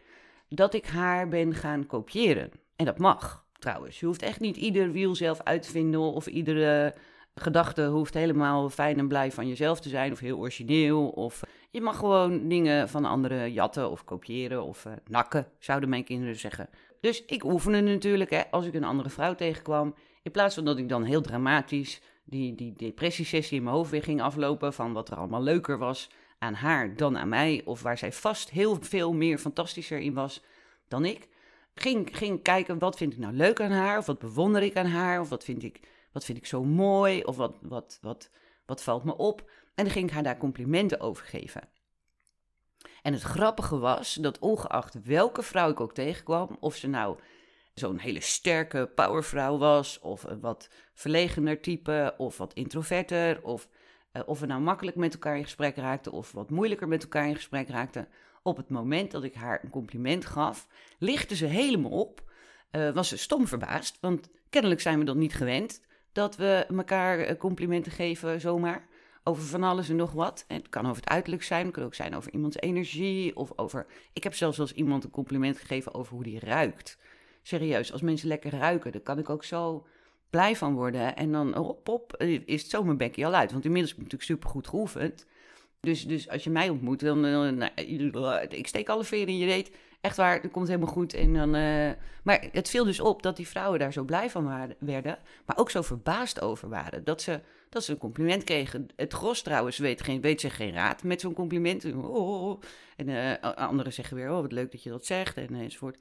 dat 0.48 0.74
ik 0.74 0.86
haar 0.86 1.28
ben 1.28 1.54
gaan 1.54 1.86
kopiëren. 1.86 2.50
En 2.76 2.84
dat 2.84 2.98
mag 2.98 3.46
trouwens. 3.58 4.00
Je 4.00 4.06
hoeft 4.06 4.22
echt 4.22 4.40
niet 4.40 4.56
ieder 4.56 4.92
wiel 4.92 5.14
zelf 5.14 5.40
uit 5.42 5.62
te 5.62 5.70
vinden 5.70 6.00
of 6.00 6.26
iedere 6.26 6.94
gedachte 7.34 7.86
hoeft 7.86 8.14
helemaal 8.14 8.70
fijn 8.70 8.98
en 8.98 9.08
blij 9.08 9.32
van 9.32 9.48
jezelf 9.48 9.80
te 9.80 9.88
zijn 9.88 10.12
of 10.12 10.18
heel 10.18 10.38
origineel. 10.38 11.08
Of 11.08 11.42
je 11.70 11.80
mag 11.80 11.96
gewoon 11.96 12.48
dingen 12.48 12.88
van 12.88 13.04
anderen 13.04 13.52
jatten 13.52 13.90
of 13.90 14.04
kopiëren 14.04 14.62
of 14.62 14.84
uh, 14.84 14.92
nakken, 15.06 15.46
zouden 15.58 15.88
mijn 15.88 16.04
kinderen 16.04 16.36
zeggen. 16.36 16.68
Dus 17.00 17.24
ik 17.24 17.44
oefende 17.44 17.80
natuurlijk 17.80 18.30
hè, 18.30 18.42
als 18.50 18.66
ik 18.66 18.74
een 18.74 18.84
andere 18.84 19.08
vrouw 19.08 19.34
tegenkwam. 19.34 19.94
In 20.22 20.30
plaats 20.30 20.54
van 20.54 20.64
dat 20.64 20.78
ik 20.78 20.88
dan 20.88 21.04
heel 21.04 21.20
dramatisch 21.20 22.00
die, 22.24 22.54
die 22.54 22.72
depressiesessie 22.76 23.56
in 23.56 23.62
mijn 23.62 23.76
hoofd 23.76 23.90
weer 23.90 24.02
ging 24.02 24.22
aflopen 24.22 24.72
van 24.72 24.92
wat 24.92 25.10
er 25.10 25.16
allemaal 25.16 25.42
leuker 25.42 25.78
was 25.78 26.10
aan 26.38 26.54
haar 26.54 26.96
dan 26.96 27.18
aan 27.18 27.28
mij. 27.28 27.62
Of 27.64 27.82
waar 27.82 27.98
zij 27.98 28.12
vast 28.12 28.50
heel 28.50 28.78
veel 28.80 29.12
meer 29.12 29.38
fantastischer 29.38 29.98
in 29.98 30.14
was 30.14 30.42
dan 30.88 31.04
ik. 31.04 31.28
Ging, 31.74 32.16
ging 32.16 32.42
kijken 32.42 32.78
wat 32.78 32.96
vind 32.96 33.12
ik 33.12 33.18
nou 33.18 33.32
leuk 33.34 33.60
aan 33.60 33.70
haar 33.70 33.98
of 33.98 34.06
wat 34.06 34.18
bewonder 34.18 34.62
ik 34.62 34.76
aan 34.76 34.86
haar 34.86 35.20
of 35.20 35.28
wat 35.28 35.44
vind 35.44 35.62
ik 35.62 35.80
wat 36.12 36.24
vind 36.26 36.38
ik 36.38 36.46
zo 36.46 36.64
mooi? 36.64 37.22
Of 37.22 37.36
wat, 37.36 37.58
wat, 37.62 37.98
wat, 38.02 38.30
wat 38.66 38.82
valt 38.82 39.04
me 39.04 39.16
op? 39.16 39.50
En 39.74 39.84
dan 39.84 39.92
ging 39.92 40.08
ik 40.08 40.14
haar 40.14 40.22
daar 40.22 40.36
complimenten 40.36 41.00
over 41.00 41.26
geven. 41.26 41.68
En 43.02 43.12
het 43.12 43.22
grappige 43.22 43.78
was 43.78 44.14
dat 44.14 44.38
ongeacht 44.38 45.02
welke 45.04 45.42
vrouw 45.42 45.70
ik 45.70 45.80
ook 45.80 45.94
tegenkwam, 45.94 46.56
of 46.60 46.76
ze 46.76 46.88
nou 46.88 47.18
zo'n 47.74 47.98
hele 47.98 48.20
sterke 48.20 48.90
powervrouw 48.94 49.58
was, 49.58 49.98
of 49.98 50.22
een 50.22 50.40
wat 50.40 50.68
verlegener 50.94 51.60
type, 51.60 52.14
of 52.16 52.38
wat 52.38 52.54
introverter, 52.54 53.42
of, 53.42 53.68
uh, 54.12 54.22
of 54.26 54.40
we 54.40 54.46
nou 54.46 54.60
makkelijk 54.60 54.96
met 54.96 55.12
elkaar 55.12 55.36
in 55.36 55.44
gesprek 55.44 55.76
raakten, 55.76 56.12
of 56.12 56.32
wat 56.32 56.50
moeilijker 56.50 56.88
met 56.88 57.02
elkaar 57.02 57.28
in 57.28 57.34
gesprek 57.34 57.68
raakten, 57.68 58.08
op 58.42 58.56
het 58.56 58.68
moment 58.68 59.10
dat 59.10 59.24
ik 59.24 59.34
haar 59.34 59.64
een 59.64 59.70
compliment 59.70 60.26
gaf, 60.26 60.68
lichtte 60.98 61.36
ze 61.36 61.46
helemaal 61.46 61.90
op. 61.90 62.26
Uh, 62.72 62.90
was 62.90 63.08
ze 63.08 63.18
stom 63.18 63.46
verbaasd, 63.46 63.98
want 64.00 64.30
kennelijk 64.50 64.80
zijn 64.80 64.98
we 64.98 65.04
dat 65.04 65.16
niet 65.16 65.34
gewend 65.34 65.86
dat 66.12 66.36
we 66.36 66.66
elkaar 66.76 67.18
eh, 67.18 67.36
complimenten 67.36 67.92
geven 67.92 68.40
zomaar. 68.40 68.86
Over 69.24 69.42
van 69.42 69.62
alles 69.62 69.88
en 69.88 69.96
nog 69.96 70.12
wat. 70.12 70.44
Het 70.48 70.68
kan 70.68 70.86
over 70.86 71.02
het 71.02 71.10
uiterlijk 71.10 71.42
zijn, 71.42 71.64
het 71.64 71.74
kan 71.74 71.84
ook 71.84 71.94
zijn 71.94 72.16
over 72.16 72.32
iemands 72.32 72.56
energie. 72.56 73.36
Of 73.36 73.52
over. 73.56 73.86
Ik 74.12 74.22
heb 74.22 74.34
zelfs 74.34 74.60
als 74.60 74.72
iemand 74.72 75.04
een 75.04 75.10
compliment 75.10 75.58
gegeven 75.58 75.94
over 75.94 76.14
hoe 76.14 76.22
die 76.22 76.40
ruikt. 76.40 76.98
Serieus, 77.42 77.92
als 77.92 78.02
mensen 78.02 78.28
lekker 78.28 78.50
ruiken, 78.50 78.92
dan 78.92 79.02
kan 79.02 79.18
ik 79.18 79.30
ook 79.30 79.44
zo 79.44 79.86
blij 80.30 80.56
van 80.56 80.74
worden. 80.74 81.16
En 81.16 81.32
dan, 81.32 81.56
oh, 81.56 81.82
pop, 81.82 82.16
is 82.44 82.62
het 82.62 82.70
zo 82.70 82.84
mijn 82.84 82.96
bekje 82.96 83.26
al 83.26 83.34
uit. 83.34 83.52
Want 83.52 83.64
inmiddels 83.64 83.94
ben 83.94 84.04
ik 84.04 84.12
natuurlijk 84.12 84.40
supergoed 84.40 84.68
geoefend. 84.68 85.26
Dus, 85.80 86.06
dus 86.06 86.28
als 86.28 86.44
je 86.44 86.50
mij 86.50 86.68
ontmoet, 86.68 87.00
dan, 87.00 87.20
nou, 87.20 87.70
ik 88.48 88.66
steek 88.66 88.88
alle 88.88 89.04
veren 89.04 89.28
in 89.28 89.38
je 89.38 89.46
reet. 89.46 89.70
Echt 90.00 90.16
waar, 90.16 90.42
dat 90.42 90.50
komt 90.50 90.66
helemaal 90.68 90.92
goed. 90.92 91.14
En 91.14 91.34
dan, 91.34 91.54
uh, 91.54 91.90
maar 92.22 92.48
het 92.52 92.68
viel 92.68 92.84
dus 92.84 93.00
op 93.00 93.22
dat 93.22 93.36
die 93.36 93.48
vrouwen 93.48 93.78
daar 93.78 93.92
zo 93.92 94.04
blij 94.04 94.30
van 94.30 94.44
waren, 94.44 94.76
werden, 94.78 95.18
maar 95.46 95.56
ook 95.56 95.70
zo 95.70 95.82
verbaasd 95.82 96.40
over 96.40 96.68
waren. 96.68 97.04
Dat 97.04 97.22
ze, 97.22 97.40
dat 97.68 97.84
ze 97.84 97.92
een 97.92 97.98
compliment 97.98 98.44
kregen. 98.44 98.86
Het 98.96 99.12
gros 99.12 99.42
trouwens 99.42 99.78
weet, 99.78 100.02
geen, 100.02 100.20
weet 100.20 100.40
zich 100.40 100.56
geen 100.56 100.72
raad 100.72 101.02
met 101.02 101.20
zo'n 101.20 101.34
compliment. 101.34 101.84
Oh, 101.84 102.48
oh. 102.48 102.60
En 102.96 103.08
uh, 103.08 103.32
anderen 103.40 103.92
zeggen 103.92 104.16
weer, 104.16 104.30
oh 104.30 104.40
wat 104.40 104.52
leuk 104.52 104.72
dat 104.72 104.82
je 104.82 104.90
dat 104.90 105.06
zegt 105.06 105.36
en 105.36 105.54
enzovoort. 105.54 105.98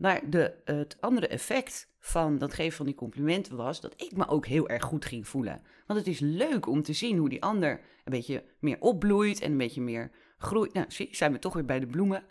Maar 0.00 0.30
de, 0.30 0.54
het 0.64 0.96
andere 1.00 1.26
effect 1.26 1.88
van 1.98 2.38
dat 2.38 2.54
geven 2.54 2.76
van 2.76 2.86
die 2.86 2.94
complimenten 2.94 3.56
was 3.56 3.80
dat 3.80 3.94
ik 3.96 4.16
me 4.16 4.28
ook 4.28 4.46
heel 4.46 4.68
erg 4.68 4.84
goed 4.84 5.04
ging 5.04 5.28
voelen. 5.28 5.62
Want 5.86 5.98
het 5.98 6.08
is 6.08 6.18
leuk 6.18 6.66
om 6.66 6.82
te 6.82 6.92
zien 6.92 7.16
hoe 7.16 7.28
die 7.28 7.42
ander 7.42 7.70
een 8.04 8.12
beetje 8.12 8.44
meer 8.58 8.76
opbloeit 8.80 9.40
en 9.40 9.50
een 9.50 9.58
beetje 9.58 9.80
meer 9.80 10.10
groeit. 10.38 10.72
Nou, 10.72 10.86
zie, 10.88 11.08
zijn 11.10 11.32
we 11.32 11.38
toch 11.38 11.52
weer 11.52 11.64
bij 11.64 11.80
de 11.80 11.86
bloemen 11.86 12.24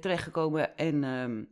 terechtgekomen. 0.00 0.76
En 0.76 1.04
um, 1.04 1.48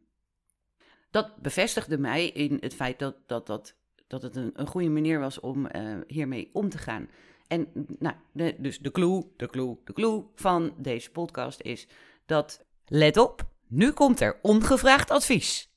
dat 1.10 1.36
bevestigde 1.36 1.98
mij 1.98 2.26
in 2.26 2.56
het 2.60 2.74
feit 2.74 2.98
dat, 2.98 3.16
dat, 3.26 3.46
dat, 3.46 3.74
dat 4.06 4.22
het 4.22 4.36
een, 4.36 4.50
een 4.54 4.66
goede 4.66 4.88
manier 4.88 5.20
was 5.20 5.40
om 5.40 5.68
uh, 5.76 5.96
hiermee 6.06 6.50
om 6.52 6.68
te 6.68 6.78
gaan. 6.78 7.08
En 7.46 7.68
nou, 7.98 8.14
de, 8.32 8.56
dus 8.58 8.78
de 8.78 8.90
clue, 8.90 9.24
de 9.36 9.46
clue, 9.46 9.76
de 9.84 9.92
clue 9.92 10.24
van 10.34 10.74
deze 10.76 11.10
podcast 11.10 11.60
is 11.60 11.86
dat, 12.26 12.64
let 12.86 13.16
op, 13.16 13.48
nu 13.68 13.90
komt 13.92 14.20
er 14.20 14.38
ongevraagd 14.42 15.10
advies. 15.10 15.72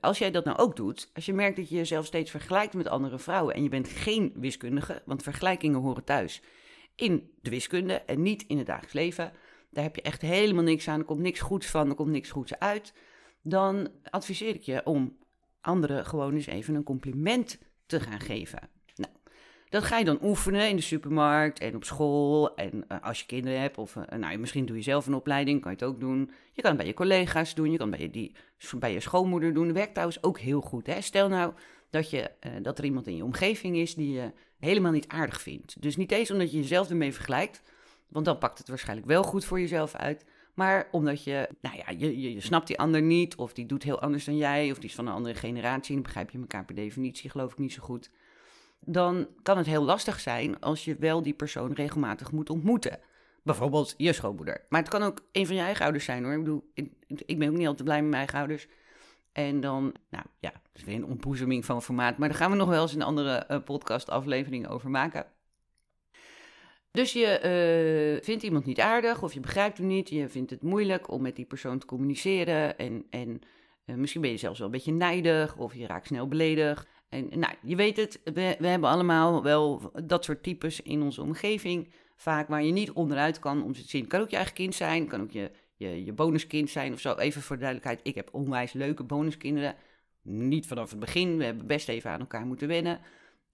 Als 0.00 0.18
jij 0.18 0.30
dat 0.30 0.44
nou 0.44 0.58
ook 0.58 0.76
doet, 0.76 1.10
als 1.14 1.26
je 1.26 1.32
merkt 1.32 1.56
dat 1.56 1.68
je 1.68 1.76
jezelf 1.76 2.06
steeds 2.06 2.30
vergelijkt 2.30 2.74
met 2.74 2.88
andere 2.88 3.18
vrouwen 3.18 3.54
en 3.54 3.62
je 3.62 3.68
bent 3.68 3.88
geen 3.88 4.32
wiskundige, 4.36 5.02
want 5.04 5.22
vergelijkingen 5.22 5.80
horen 5.80 6.04
thuis 6.04 6.42
in 6.94 7.30
de 7.40 7.50
wiskunde 7.50 7.94
en 7.94 8.22
niet 8.22 8.42
in 8.42 8.58
het 8.58 8.66
dagelijks 8.66 8.94
leven, 8.94 9.32
daar 9.70 9.84
heb 9.84 9.96
je 9.96 10.02
echt 10.02 10.22
helemaal 10.22 10.62
niks 10.62 10.88
aan, 10.88 10.98
er 10.98 11.04
komt 11.04 11.20
niks 11.20 11.40
goeds 11.40 11.66
van, 11.66 11.88
er 11.88 11.94
komt 11.94 12.10
niks 12.10 12.30
goeds 12.30 12.58
uit, 12.58 12.92
dan 13.42 13.88
adviseer 14.10 14.54
ik 14.54 14.62
je 14.62 14.86
om 14.86 15.16
anderen 15.60 16.06
gewoon 16.06 16.34
eens 16.34 16.46
even 16.46 16.74
een 16.74 16.82
compliment 16.82 17.58
te 17.86 18.00
gaan 18.00 18.20
geven. 18.20 18.68
Dat 19.68 19.84
ga 19.84 19.98
je 19.98 20.04
dan 20.04 20.18
oefenen 20.22 20.68
in 20.68 20.76
de 20.76 20.82
supermarkt 20.82 21.58
en 21.58 21.74
op 21.74 21.84
school 21.84 22.54
en 22.56 22.84
uh, 22.88 22.98
als 23.02 23.20
je 23.20 23.26
kinderen 23.26 23.60
hebt 23.60 23.78
of 23.78 23.94
uh, 23.94 24.18
nou, 24.18 24.38
misschien 24.38 24.66
doe 24.66 24.76
je 24.76 24.82
zelf 24.82 25.06
een 25.06 25.14
opleiding, 25.14 25.60
kan 25.60 25.70
je 25.70 25.76
het 25.76 25.86
ook 25.86 26.00
doen. 26.00 26.30
Je 26.52 26.62
kan 26.62 26.70
het 26.70 26.80
bij 26.80 26.86
je 26.86 26.94
collega's 26.94 27.54
doen, 27.54 27.70
je 27.70 27.78
kan 27.78 27.88
het 27.88 27.96
bij 27.96 28.06
je, 28.06 28.12
die, 28.12 28.34
bij 28.78 28.92
je 28.92 29.00
schoonmoeder 29.00 29.54
doen. 29.54 29.66
Dat 29.66 29.76
werkt 29.76 29.92
trouwens 29.92 30.22
ook 30.22 30.38
heel 30.38 30.60
goed. 30.60 30.86
Hè? 30.86 31.00
Stel 31.00 31.28
nou 31.28 31.52
dat, 31.90 32.10
je, 32.10 32.30
uh, 32.46 32.52
dat 32.62 32.78
er 32.78 32.84
iemand 32.84 33.06
in 33.06 33.16
je 33.16 33.24
omgeving 33.24 33.76
is 33.76 33.94
die 33.94 34.12
je 34.12 34.32
helemaal 34.58 34.92
niet 34.92 35.08
aardig 35.08 35.40
vindt. 35.40 35.82
Dus 35.82 35.96
niet 35.96 36.12
eens 36.12 36.30
omdat 36.30 36.50
je 36.50 36.56
jezelf 36.56 36.90
ermee 36.90 37.14
vergelijkt, 37.14 37.62
want 38.08 38.24
dan 38.24 38.38
pakt 38.38 38.58
het 38.58 38.68
waarschijnlijk 38.68 39.08
wel 39.08 39.22
goed 39.22 39.44
voor 39.44 39.60
jezelf 39.60 39.94
uit. 39.94 40.24
Maar 40.54 40.88
omdat 40.90 41.24
je, 41.24 41.48
nou 41.60 41.76
ja, 41.76 41.90
je, 41.98 42.20
je, 42.20 42.32
je, 42.32 42.40
snapt 42.40 42.66
die 42.66 42.78
ander 42.78 43.02
niet, 43.02 43.36
of 43.36 43.52
die 43.52 43.66
doet 43.66 43.82
heel 43.82 44.00
anders 44.00 44.24
dan 44.24 44.36
jij, 44.36 44.70
of 44.70 44.78
die 44.78 44.88
is 44.88 44.94
van 44.94 45.06
een 45.06 45.12
andere 45.12 45.34
generatie 45.34 45.88
en 45.88 45.94
dan 45.94 46.02
begrijp 46.02 46.30
je 46.30 46.38
elkaar 46.38 46.64
per 46.64 46.74
definitie, 46.74 47.30
geloof 47.30 47.52
ik 47.52 47.58
niet 47.58 47.72
zo 47.72 47.82
goed. 47.82 48.10
Dan 48.86 49.28
kan 49.42 49.56
het 49.56 49.66
heel 49.66 49.84
lastig 49.84 50.20
zijn 50.20 50.60
als 50.60 50.84
je 50.84 50.96
wel 50.98 51.22
die 51.22 51.34
persoon 51.34 51.72
regelmatig 51.72 52.32
moet 52.32 52.50
ontmoeten. 52.50 52.98
Bijvoorbeeld 53.42 53.94
je 53.96 54.12
schoonmoeder. 54.12 54.64
Maar 54.68 54.80
het 54.80 54.90
kan 54.90 55.02
ook 55.02 55.20
een 55.32 55.46
van 55.46 55.56
je 55.56 55.62
eigen 55.62 55.82
ouders 55.82 56.04
zijn 56.04 56.24
hoor. 56.24 56.32
Ik 56.32 56.38
bedoel, 56.38 56.70
ik, 57.26 57.38
ben 57.38 57.48
ook 57.48 57.56
niet 57.56 57.66
altijd 57.66 57.84
blij 57.84 58.00
met 58.00 58.10
mijn 58.10 58.20
eigen 58.20 58.38
ouders. 58.38 58.66
En 59.32 59.60
dan, 59.60 59.94
nou 60.10 60.24
ja, 60.40 60.50
dat 60.50 60.72
is 60.72 60.84
weer 60.84 60.94
een 60.94 61.06
ontboezeming 61.06 61.64
van 61.64 61.82
formaat. 61.82 62.18
Maar 62.18 62.28
daar 62.28 62.38
gaan 62.38 62.50
we 62.50 62.56
nog 62.56 62.68
wel 62.68 62.82
eens 62.82 62.94
een 62.94 63.02
andere 63.02 63.46
uh, 63.50 63.58
podcast-aflevering 63.64 64.68
over 64.68 64.90
maken. 64.90 65.26
Dus 66.90 67.12
je 67.12 67.40
uh, 68.16 68.24
vindt 68.24 68.42
iemand 68.42 68.64
niet 68.64 68.80
aardig 68.80 69.22
of 69.22 69.32
je 69.32 69.40
begrijpt 69.40 69.78
hem 69.78 69.86
niet. 69.86 70.08
Je 70.08 70.28
vindt 70.28 70.50
het 70.50 70.62
moeilijk 70.62 71.10
om 71.10 71.22
met 71.22 71.36
die 71.36 71.44
persoon 71.44 71.78
te 71.78 71.86
communiceren. 71.86 72.78
En, 72.78 73.06
en 73.10 73.40
uh, 73.86 73.96
misschien 73.96 74.20
ben 74.20 74.30
je 74.30 74.36
zelfs 74.36 74.58
wel 74.58 74.66
een 74.66 74.74
beetje 74.74 74.92
nijdig 74.92 75.56
of 75.56 75.74
je 75.74 75.86
raakt 75.86 76.06
snel 76.06 76.28
beledigd. 76.28 76.86
En 77.14 77.38
nou, 77.38 77.54
je 77.62 77.76
weet 77.76 77.96
het, 77.96 78.20
we, 78.24 78.56
hebben 78.60 78.88
allemaal 78.88 79.42
wel 79.42 79.92
dat 80.04 80.24
soort 80.24 80.42
types 80.42 80.80
in 80.80 81.02
onze 81.02 81.22
omgeving. 81.22 81.92
Vaak 82.16 82.48
waar 82.48 82.64
je 82.64 82.72
niet 82.72 82.92
onderuit 82.92 83.38
kan 83.38 83.62
om 83.62 83.72
te 83.72 83.82
zien. 83.86 84.06
Kan 84.06 84.20
ook 84.20 84.30
je 84.30 84.36
eigen 84.36 84.54
kind 84.54 84.74
zijn, 84.74 85.06
kan 85.06 85.20
ook 85.20 85.30
je, 85.30 85.50
je, 85.76 86.04
je 86.04 86.12
bonuskind 86.12 86.70
zijn 86.70 86.92
of 86.92 87.00
zo. 87.00 87.14
Even 87.14 87.42
voor 87.42 87.56
de 87.56 87.62
duidelijkheid, 87.62 88.00
ik 88.02 88.14
heb 88.14 88.28
onwijs 88.32 88.72
leuke 88.72 89.02
bonuskinderen. 89.02 89.74
Niet 90.22 90.66
vanaf 90.66 90.90
het 90.90 91.00
begin, 91.00 91.36
we 91.36 91.44
hebben 91.44 91.66
best 91.66 91.88
even 91.88 92.10
aan 92.10 92.20
elkaar 92.20 92.46
moeten 92.46 92.68
wennen. 92.68 93.00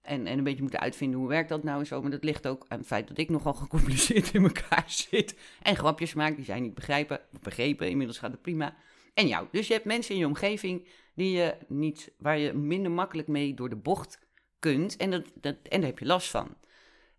En, 0.01 0.27
en 0.27 0.37
een 0.37 0.43
beetje 0.43 0.61
moeten 0.61 0.79
uitvinden 0.79 1.19
hoe 1.19 1.29
werkt 1.29 1.49
dat 1.49 1.63
nou 1.63 1.79
en 1.79 1.85
zo. 1.85 2.01
Maar 2.01 2.11
dat 2.11 2.23
ligt 2.23 2.47
ook 2.47 2.65
aan 2.67 2.77
het 2.77 2.87
feit 2.87 3.07
dat 3.07 3.17
ik 3.17 3.29
nogal 3.29 3.53
gecompliceerd 3.53 4.33
in 4.33 4.43
elkaar 4.43 4.85
zit. 5.09 5.35
En 5.61 5.75
grapjes 5.75 6.13
maak 6.13 6.35
die 6.35 6.45
zij 6.45 6.59
niet 6.59 6.73
begrijpen. 6.73 7.19
Begrepen, 7.41 7.89
inmiddels 7.89 8.17
gaat 8.17 8.31
het 8.31 8.41
prima. 8.41 8.75
En 9.13 9.27
jou. 9.27 9.47
Dus 9.51 9.67
je 9.67 9.73
hebt 9.73 9.85
mensen 9.85 10.13
in 10.13 10.19
je 10.19 10.27
omgeving 10.27 10.87
die 11.13 11.31
je 11.31 11.57
niet, 11.67 12.11
waar 12.17 12.37
je 12.37 12.53
minder 12.53 12.91
makkelijk 12.91 13.27
mee 13.27 13.53
door 13.53 13.69
de 13.69 13.75
bocht 13.75 14.19
kunt. 14.59 14.97
En, 14.97 15.11
dat, 15.11 15.31
dat, 15.35 15.55
en 15.63 15.79
daar 15.79 15.89
heb 15.89 15.99
je 15.99 16.05
last 16.05 16.29
van. 16.29 16.55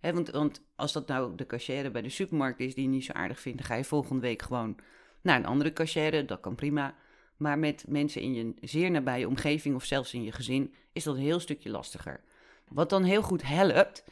want, 0.01 0.63
als 0.77 0.93
dat 0.93 1.07
nou 1.07 1.35
de 1.35 1.47
cashier 1.47 1.93
bij 1.93 2.03
de 2.03 2.09
supermarkt 2.09 2.61
is 2.61 2.75
die 2.75 2.85
je 2.85 2.91
niet 2.91 3.05
zo 3.05 3.13
aardig 3.13 3.41
vindt, 3.41 3.65
ga 3.65 3.75
je 3.75 3.85
volgende 3.85 4.23
week 4.23 4.43
gewoon 4.43 4.77
naar 5.23 5.37
een 5.37 5.47
andere 5.47 5.73
cashier. 5.73 6.27
Dat 6.27 6.41
kan 6.41 6.55
prima. 6.55 6.95
Maar 7.37 7.59
met 7.59 7.85
mensen 7.89 8.23
in 8.23 8.35
je 8.35 8.55
zeer 8.61 8.91
nabije 8.91 9.29
omgeving 9.29 9.75
of 9.75 9.85
zelfs 9.85 10.15
in 10.15 10.23
je 10.25 10.33
gezin 10.33 10.75
is 10.93 11.05
dat 11.05 11.15
een 11.15 11.23
heel 11.23 11.41
stukje 11.41 11.71
lastiger. 11.71 12.21
Wat 12.69 12.91
dan 12.91 13.03
heel 13.05 13.23
goed 13.23 13.43
helpt, 13.43 14.05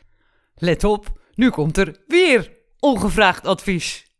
let 0.54 0.84
op, 0.84 1.20
nu 1.34 1.50
komt 1.50 1.76
er 1.76 1.96
weer 2.06 2.56
ongevraagd 2.78 3.46
advies. 3.46 4.14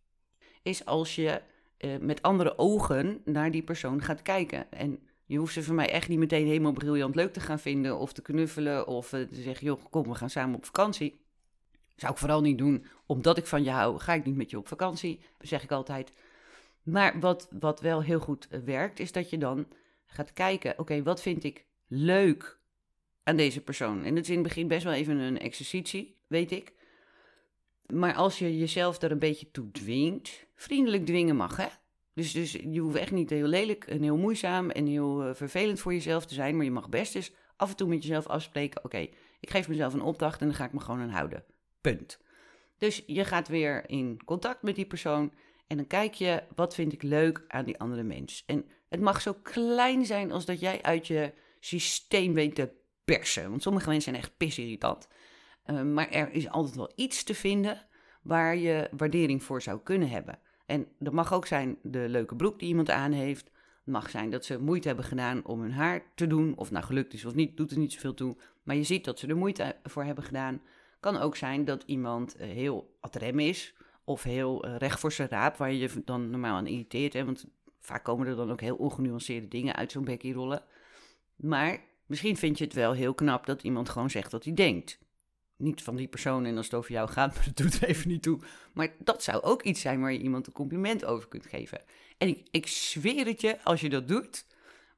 Is 0.63 0.85
als 0.85 1.15
je 1.15 1.43
uh, 1.79 1.97
met 2.01 2.23
andere 2.23 2.59
ogen 2.59 3.21
naar 3.25 3.51
die 3.51 3.63
persoon 3.63 4.03
gaat 4.03 4.23
kijken. 4.23 4.73
En 4.73 4.99
je 5.31 5.39
hoeft 5.39 5.53
ze 5.53 5.63
voor 5.63 5.75
mij 5.75 5.91
echt 5.91 6.09
niet 6.09 6.19
meteen 6.19 6.47
helemaal 6.47 6.73
briljant 6.73 7.15
leuk 7.15 7.33
te 7.33 7.41
gaan 7.41 7.59
vinden 7.59 7.99
of 7.99 8.13
te 8.13 8.23
knuffelen 8.23 8.87
of 8.87 9.13
uh, 9.13 9.27
te 9.27 9.43
zeggen, 9.43 9.67
joh, 9.67 9.81
kom, 9.91 10.03
we 10.03 10.15
gaan 10.15 10.31
samen 10.31 10.57
op 10.57 10.65
vakantie. 10.65 11.21
Zou 11.97 12.13
ik 12.13 12.19
vooral 12.19 12.41
niet 12.41 12.59
doen, 12.59 12.85
omdat 13.07 13.39
ik 13.39 13.47
van 13.47 13.65
je 13.65 13.71
hou, 13.71 13.99
ga 13.99 14.13
ik 14.15 14.25
niet 14.25 14.37
met 14.37 14.51
je 14.51 14.59
op 14.59 14.69
vakantie, 14.69 15.21
zeg 15.41 15.63
ik 15.63 15.71
altijd. 15.71 16.13
Maar 16.83 17.21
wat, 17.21 17.49
wat 17.61 17.81
wel 17.81 18.03
heel 18.03 18.19
goed 18.19 18.49
werkt, 18.65 19.01
is 19.01 19.13
dat 19.13 19.31
je 19.31 19.39
dan 19.39 19.67
gaat 20.07 20.33
kijken, 20.33 20.79
oké, 20.79 21.03
wat 21.03 21.23
vind 21.23 21.45
ik 21.45 21.65
leuk 21.87 22.59
aan 23.23 23.37
deze 23.37 23.61
persoon. 23.61 24.05
En 24.05 24.17
het 24.17 24.25
is 24.25 24.31
in 24.31 24.39
het 24.39 24.49
begin 24.49 24.69
best 24.69 24.85
wel 24.85 24.93
even 24.93 25.17
een 25.17 25.39
exercitie, 25.39 26.17
weet 26.27 26.51
ik. 26.51 26.73
Maar 27.87 28.15
als 28.15 28.39
je 28.39 28.59
jezelf 28.59 29.03
er 29.03 29.11
een 29.11 29.19
beetje 29.19 29.51
toe 29.51 29.71
dwingt, 29.71 30.47
vriendelijk 30.55 31.07
dwingen 31.07 31.37
mag, 31.37 31.57
hè? 31.57 31.69
Dus, 32.21 32.33
dus 32.33 32.53
je 32.53 32.81
hoeft 32.81 32.97
echt 32.97 33.11
niet 33.11 33.31
heel 33.31 33.47
lelijk 33.47 33.85
en 33.85 34.03
heel 34.03 34.17
moeizaam 34.17 34.71
en 34.71 34.87
heel 34.87 35.27
uh, 35.27 35.35
vervelend 35.35 35.81
voor 35.81 35.93
jezelf 35.93 36.27
te 36.27 36.35
zijn, 36.35 36.57
maar 36.57 36.65
je 36.65 36.71
mag 36.71 36.89
best 36.89 37.15
eens 37.15 37.33
af 37.57 37.71
en 37.71 37.77
toe 37.77 37.89
met 37.89 38.03
jezelf 38.03 38.27
afspreken: 38.27 38.85
oké, 38.85 39.09
ik 39.41 39.51
geef 39.51 39.69
mezelf 39.69 39.93
een 39.95 40.03
opdracht 40.03 40.41
en 40.41 40.47
dan 40.47 40.57
ga 40.57 40.65
ik 40.65 40.73
me 40.73 40.81
gewoon 40.81 41.01
aan 41.01 41.11
houden. 41.11 41.45
Punt. 41.81 42.21
Dus 42.79 43.03
je 43.07 43.25
gaat 43.25 43.49
weer 43.49 43.89
in 43.89 44.25
contact 44.25 44.63
met 44.63 44.75
die 44.75 44.87
persoon 44.87 45.33
en 45.67 45.77
dan 45.77 45.87
kijk 45.87 46.15
je: 46.15 46.43
wat 46.55 46.75
vind 46.75 46.93
ik 46.93 47.03
leuk 47.03 47.45
aan 47.49 47.65
die 47.65 47.79
andere 47.79 48.03
mens? 48.03 48.43
En 48.47 48.65
het 48.89 49.01
mag 49.01 49.21
zo 49.21 49.35
klein 49.43 50.07
zijn 50.07 50.33
als 50.33 50.45
dat 50.45 50.61
jij 50.61 50.83
uit 50.83 51.07
je 51.07 51.33
systeem 51.61 52.35
weet 52.35 52.55
te 52.55 52.73
persen. 53.05 53.51
Want 53.51 53.63
sommige 53.63 53.89
mensen 53.89 54.13
zijn 54.13 54.23
echt 54.23 54.37
pisirritant. 54.37 55.09
Uh, 55.67 55.83
maar 55.83 56.11
er 56.11 56.33
is 56.33 56.49
altijd 56.49 56.77
wel 56.77 56.93
iets 56.95 57.23
te 57.23 57.35
vinden 57.35 57.87
waar 58.23 58.57
je 58.57 58.89
waardering 58.97 59.43
voor 59.43 59.63
zou 59.63 59.81
kunnen 59.83 60.09
hebben. 60.09 60.39
En 60.71 60.87
dat 60.99 61.13
mag 61.13 61.33
ook 61.33 61.47
zijn 61.47 61.79
de 61.83 62.09
leuke 62.09 62.37
broek 62.37 62.59
die 62.59 62.69
iemand 62.69 62.91
aan 62.91 63.13
heeft. 63.13 63.45
Het 63.45 63.95
mag 63.95 64.11
zijn 64.11 64.31
dat 64.31 64.45
ze 64.45 64.61
moeite 64.61 64.87
hebben 64.87 65.05
gedaan 65.05 65.45
om 65.45 65.61
hun 65.61 65.73
haar 65.73 66.03
te 66.15 66.27
doen. 66.27 66.57
Of 66.57 66.71
nou 66.71 66.85
gelukt 66.85 67.13
is 67.13 67.25
of 67.25 67.35
niet, 67.35 67.57
doet 67.57 67.71
er 67.71 67.79
niet 67.79 67.93
zoveel 67.93 68.15
toe. 68.15 68.37
Maar 68.63 68.77
je 68.77 68.83
ziet 68.83 69.05
dat 69.05 69.19
ze 69.19 69.27
er 69.27 69.37
moeite 69.37 69.77
voor 69.85 70.05
hebben 70.05 70.25
gedaan. 70.25 70.63
Kan 71.01 71.17
ook 71.17 71.37
zijn 71.37 71.65
dat 71.65 71.83
iemand 71.87 72.41
uh, 72.41 72.47
heel 72.47 72.97
adrem 73.01 73.39
is. 73.39 73.75
Of 74.05 74.23
heel 74.23 74.67
uh, 74.67 74.77
recht 74.77 75.01
voor 75.01 75.13
zijn 75.13 75.29
raap, 75.29 75.57
waar 75.57 75.73
je 75.73 75.79
je 75.79 76.03
dan 76.05 76.31
normaal 76.31 76.57
aan 76.57 76.67
irriteert. 76.67 77.13
Hè? 77.13 77.25
Want 77.25 77.47
vaak 77.81 78.05
komen 78.05 78.27
er 78.27 78.37
dan 78.37 78.51
ook 78.51 78.61
heel 78.61 78.77
ongenuanceerde 78.77 79.49
dingen 79.49 79.77
uit 79.77 79.93
zo'n 79.93 80.05
bekkie 80.05 80.33
rollen. 80.33 80.63
Maar 81.37 81.81
Misschien 82.11 82.37
vind 82.37 82.59
je 82.59 82.65
het 82.65 82.73
wel 82.73 82.93
heel 82.93 83.15
knap 83.15 83.47
dat 83.47 83.63
iemand 83.63 83.89
gewoon 83.89 84.11
zegt 84.11 84.33
wat 84.33 84.45
hij 84.45 84.55
denkt. 84.55 84.99
Niet 85.61 85.83
van 85.83 85.97
die 85.97 86.09
persoon 86.09 86.45
en 86.45 86.57
als 86.57 86.67
het 86.67 86.75
over 86.75 86.93
jou 86.93 87.09
gaat, 87.09 87.35
maar 87.35 87.45
dat 87.45 87.57
doet 87.57 87.83
er 87.83 87.89
even 87.89 88.09
niet 88.09 88.23
toe. 88.23 88.39
Maar 88.73 88.89
dat 88.99 89.23
zou 89.23 89.43
ook 89.43 89.63
iets 89.63 89.81
zijn 89.81 90.01
waar 90.01 90.13
je 90.13 90.19
iemand 90.19 90.47
een 90.47 90.53
compliment 90.53 91.05
over 91.05 91.29
kunt 91.29 91.47
geven. 91.47 91.81
En 92.19 92.29
ik, 92.29 92.47
ik 92.51 92.67
zweer 92.67 93.27
het 93.27 93.41
je, 93.41 93.63
als 93.65 93.81
je 93.81 93.89
dat 93.89 94.09
doet, 94.09 94.47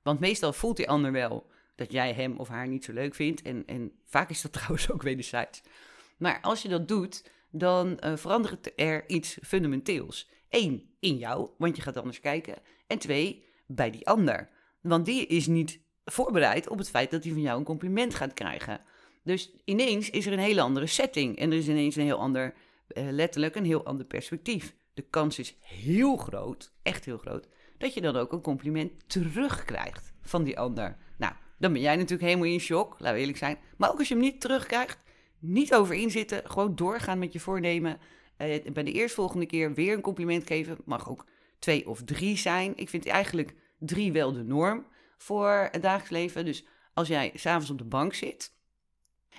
want 0.02 0.21
meestal 0.21 0.52
voelt 0.52 0.76
die 0.76 0.88
ander 0.88 1.12
wel 1.12 1.50
dat 1.75 1.92
jij 1.92 2.12
hem 2.12 2.37
of 2.37 2.49
haar 2.49 2.69
niet 2.69 2.85
zo 2.85 2.92
leuk 2.92 3.14
vindt. 3.14 3.42
En, 3.42 3.62
en 3.66 3.92
vaak 4.04 4.31
is 4.31 4.42
dat 4.42 4.52
trouwens 4.59 4.90
ook 4.90 5.02
wederzijds. 5.02 5.62
Maar 6.16 6.38
als 6.40 6.62
je 6.62 6.69
dat 6.69 6.88
doet, 6.88 7.31
dan 7.50 7.99
uh, 8.00 8.16
verandert 8.16 8.73
er 8.76 9.09
iets 9.09 9.38
fundamenteels. 9.42 10.31
Eén, 10.49 10.95
in 11.00 11.16
jou, 11.16 11.49
want 11.59 11.76
je 11.76 11.83
gaat 11.83 11.97
anders 11.97 12.21
kijken. 12.21 12.54
En 12.87 12.99
twee, 12.99 13.45
bij 13.66 13.90
die 13.90 14.07
ander. 14.07 14.49
Want 14.81 15.04
die 15.07 15.26
is 15.26 15.47
niet 15.47 15.81
voorbereid 16.04 16.69
op 16.69 16.78
het 16.78 16.90
feit 16.90 17.11
dat 17.11 17.25
hij 17.25 17.33
van 17.33 17.42
jou 17.42 17.59
een 17.59 17.64
compliment 17.64 18.14
gaat 18.14 18.33
krijgen. 18.33 18.81
Dus 19.22 19.50
ineens 19.64 20.10
is 20.10 20.26
er 20.26 20.32
een 20.32 20.38
hele 20.38 20.60
andere 20.60 20.86
setting 20.86 21.38
en 21.38 21.50
er 21.50 21.58
is 21.58 21.68
ineens 21.68 21.96
een 21.96 22.04
heel 22.04 22.18
ander 22.18 22.54
eh, 22.88 23.04
letterlijk 23.10 23.54
een 23.54 23.64
heel 23.64 23.84
ander 23.84 24.06
perspectief. 24.06 24.74
De 24.94 25.02
kans 25.02 25.38
is 25.38 25.56
heel 25.60 26.16
groot, 26.16 26.72
echt 26.82 27.04
heel 27.04 27.18
groot, 27.18 27.48
dat 27.78 27.94
je 27.94 28.00
dan 28.00 28.16
ook 28.16 28.32
een 28.32 28.40
compliment 28.40 28.92
terugkrijgt 29.06 30.12
van 30.22 30.44
die 30.44 30.58
ander. 30.58 30.96
Nou, 31.18 31.32
dan 31.58 31.72
ben 31.72 31.82
jij 31.82 31.96
natuurlijk 31.96 32.22
helemaal 32.22 32.46
in 32.46 32.60
shock, 32.60 32.94
laten 32.98 33.14
we 33.14 33.20
eerlijk 33.20 33.38
zijn. 33.38 33.58
Maar 33.76 33.90
ook 33.90 33.98
als 33.98 34.08
je 34.08 34.14
hem 34.14 34.22
niet 34.22 34.40
terugkrijgt, 34.40 34.98
niet 35.38 35.74
over 35.74 35.94
inzitten, 35.94 36.50
gewoon 36.50 36.76
doorgaan 36.76 37.18
met 37.18 37.32
je 37.32 37.40
voornemen. 37.40 37.98
Uh, 38.38 38.72
bij 38.72 38.82
de 38.82 38.92
eerstvolgende 38.92 39.46
keer 39.46 39.74
weer 39.74 39.92
een 39.92 40.00
compliment 40.00 40.46
geven. 40.46 40.76
Mag 40.84 41.10
ook 41.10 41.26
twee 41.58 41.88
of 41.88 42.02
drie 42.04 42.36
zijn. 42.36 42.72
Ik 42.76 42.88
vind 42.88 43.06
eigenlijk 43.06 43.54
drie 43.78 44.12
wel 44.12 44.32
de 44.32 44.42
norm 44.42 44.86
voor 45.16 45.68
het 45.70 45.82
dagelijks 45.82 46.10
leven. 46.10 46.44
Dus 46.44 46.64
als 46.94 47.08
jij 47.08 47.30
s'avonds 47.34 47.70
op 47.70 47.78
de 47.78 47.84
bank 47.84 48.14
zit 48.14 48.52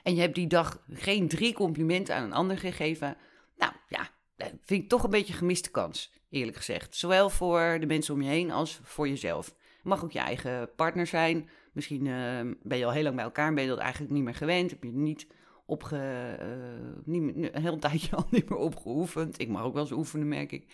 en 0.04 0.16
je 0.16 0.22
hebt 0.22 0.36
die 0.36 0.48
dag 0.48 0.84
geen 0.90 1.28
drie 1.28 1.54
complimenten 1.54 2.16
aan 2.16 2.24
een 2.24 2.34
ander 2.34 2.58
gegeven. 2.58 3.18
Nou 3.58 3.72
ja, 3.88 4.10
dat 4.36 4.52
vind 4.62 4.84
ik 4.84 4.90
toch 4.90 5.04
een 5.04 5.10
beetje 5.10 5.34
gemiste 5.34 5.72
kans, 5.72 6.14
eerlijk 6.30 6.58
gezegd. 6.58 6.96
Zowel 6.96 7.30
voor 7.30 7.78
de 7.80 7.86
mensen 7.86 8.14
om 8.14 8.22
je 8.22 8.30
heen 8.30 8.52
als 8.52 8.80
voor 8.84 9.08
jezelf. 9.08 9.46
Het 9.46 9.84
mag 9.84 10.04
ook 10.04 10.12
je 10.12 10.20
eigen 10.20 10.70
partner 10.76 11.08
zijn. 11.08 11.50
Misschien 11.74 12.06
uh, 12.06 12.40
ben 12.62 12.78
je 12.78 12.86
al 12.86 12.92
heel 12.92 13.04
lang 13.04 13.16
bij 13.16 13.24
elkaar 13.24 13.48
en 13.48 13.56
ben 13.56 13.64
je 13.64 13.70
dat 13.70 13.80
eigenlijk 13.80 14.14
niet 14.14 14.24
meer 14.24 14.36
gewend. 14.36 14.70
Heb 14.70 14.84
je 14.84 14.92
niet 14.92 15.28
opge, 15.66 16.38
uh, 16.42 16.98
niet 17.06 17.36
een 17.54 17.62
heel 17.62 17.80
tijdje 17.80 18.16
al 18.16 18.28
niet 18.32 18.50
meer 18.50 18.60
opgeoefend. 18.60 19.40
Ik 19.40 19.48
mag 19.48 19.64
ook 19.64 19.74
wel 19.74 19.82
eens 19.82 19.92
oefenen, 19.92 20.28
merk 20.28 20.52
ik. 20.52 20.74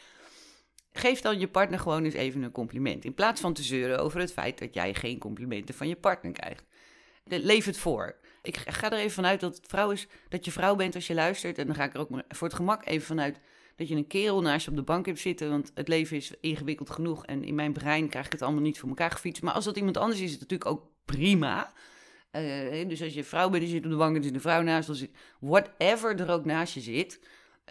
Geef 0.92 1.22
dan 1.22 1.40
je 1.40 1.48
partner 1.48 1.80
gewoon 1.80 2.04
eens 2.04 2.14
even 2.14 2.42
een 2.42 2.52
compliment. 2.52 3.06
In 3.06 3.14
plaats 3.14 3.42
van 3.42 3.54
te 3.54 3.64
zeuren 3.64 4.00
over 4.00 4.20
het 4.20 4.34
feit 4.34 4.60
dat 4.60 4.74
jij 4.74 4.94
geen 4.94 5.20
complimenten 5.20 5.76
van 5.76 5.88
je 5.88 5.96
partner 5.96 6.32
krijgt. 6.32 6.66
Leef 7.24 7.66
het 7.66 7.78
voor. 7.78 8.16
Ik 8.42 8.58
ga 8.58 8.92
er 8.92 8.98
even 8.98 9.12
vanuit 9.12 9.40
dat 9.40 9.60
vrouw 9.68 9.92
is, 9.92 10.08
dat 10.30 10.46
je 10.46 10.52
vrouw 10.52 10.76
bent 10.76 10.96
als 10.96 11.08
je 11.08 11.14
luistert. 11.14 11.58
En 11.58 11.66
dan 11.66 11.76
ga 11.76 11.84
ik 11.84 11.94
er 11.94 12.00
ook 12.00 12.10
voor 12.28 12.48
het 12.48 12.56
gemak 12.56 12.86
even 12.86 13.08
vanuit 13.08 13.40
dat 13.76 13.88
je 13.88 13.96
een 13.96 14.08
kerel 14.08 14.42
naast 14.42 14.66
je 14.66 14.72
op 14.72 14.78
de 14.78 14.84
bank 14.84 15.06
hebt 15.06 15.20
zitten. 15.20 15.50
Want 15.50 15.72
het 15.74 15.88
leven 15.88 16.18
is 16.18 16.34
ingewikkeld 16.42 16.90
genoeg. 16.90 17.26
En 17.26 17.44
in 17.44 17.56
mijn 17.56 17.74
brein 17.74 18.10
krijg 18.10 18.26
ik 18.26 18.32
het 18.32 18.42
allemaal 18.42 18.62
niet 18.62 18.80
voor 18.80 18.90
elkaar 18.90 19.12
gefietst. 19.12 19.44
Maar 19.44 19.54
als 19.54 19.66
dat 19.66 19.78
iemand 19.78 19.98
anders 19.98 20.20
is, 20.20 20.26
is 20.26 20.32
het 20.32 20.42
natuurlijk 20.42 20.70
ook 20.70 20.84
prima. 21.06 21.74
Uh, 22.32 22.88
dus 22.90 23.02
als 23.02 23.14
je 23.14 23.24
vrouw 23.24 23.50
bent, 23.50 23.64
je 23.64 23.70
zit 23.70 23.86
op 23.86 23.92
de 23.92 23.98
bank 23.98 24.16
en 24.16 24.24
zit 24.24 24.34
een 24.34 24.42
vrouw 24.42 24.62
naast. 24.62 24.90
Als 24.90 25.06
whatever 25.40 26.20
er 26.20 26.32
ook 26.32 26.46
naast 26.46 26.74
je 26.74 26.82
zit. 26.82 27.20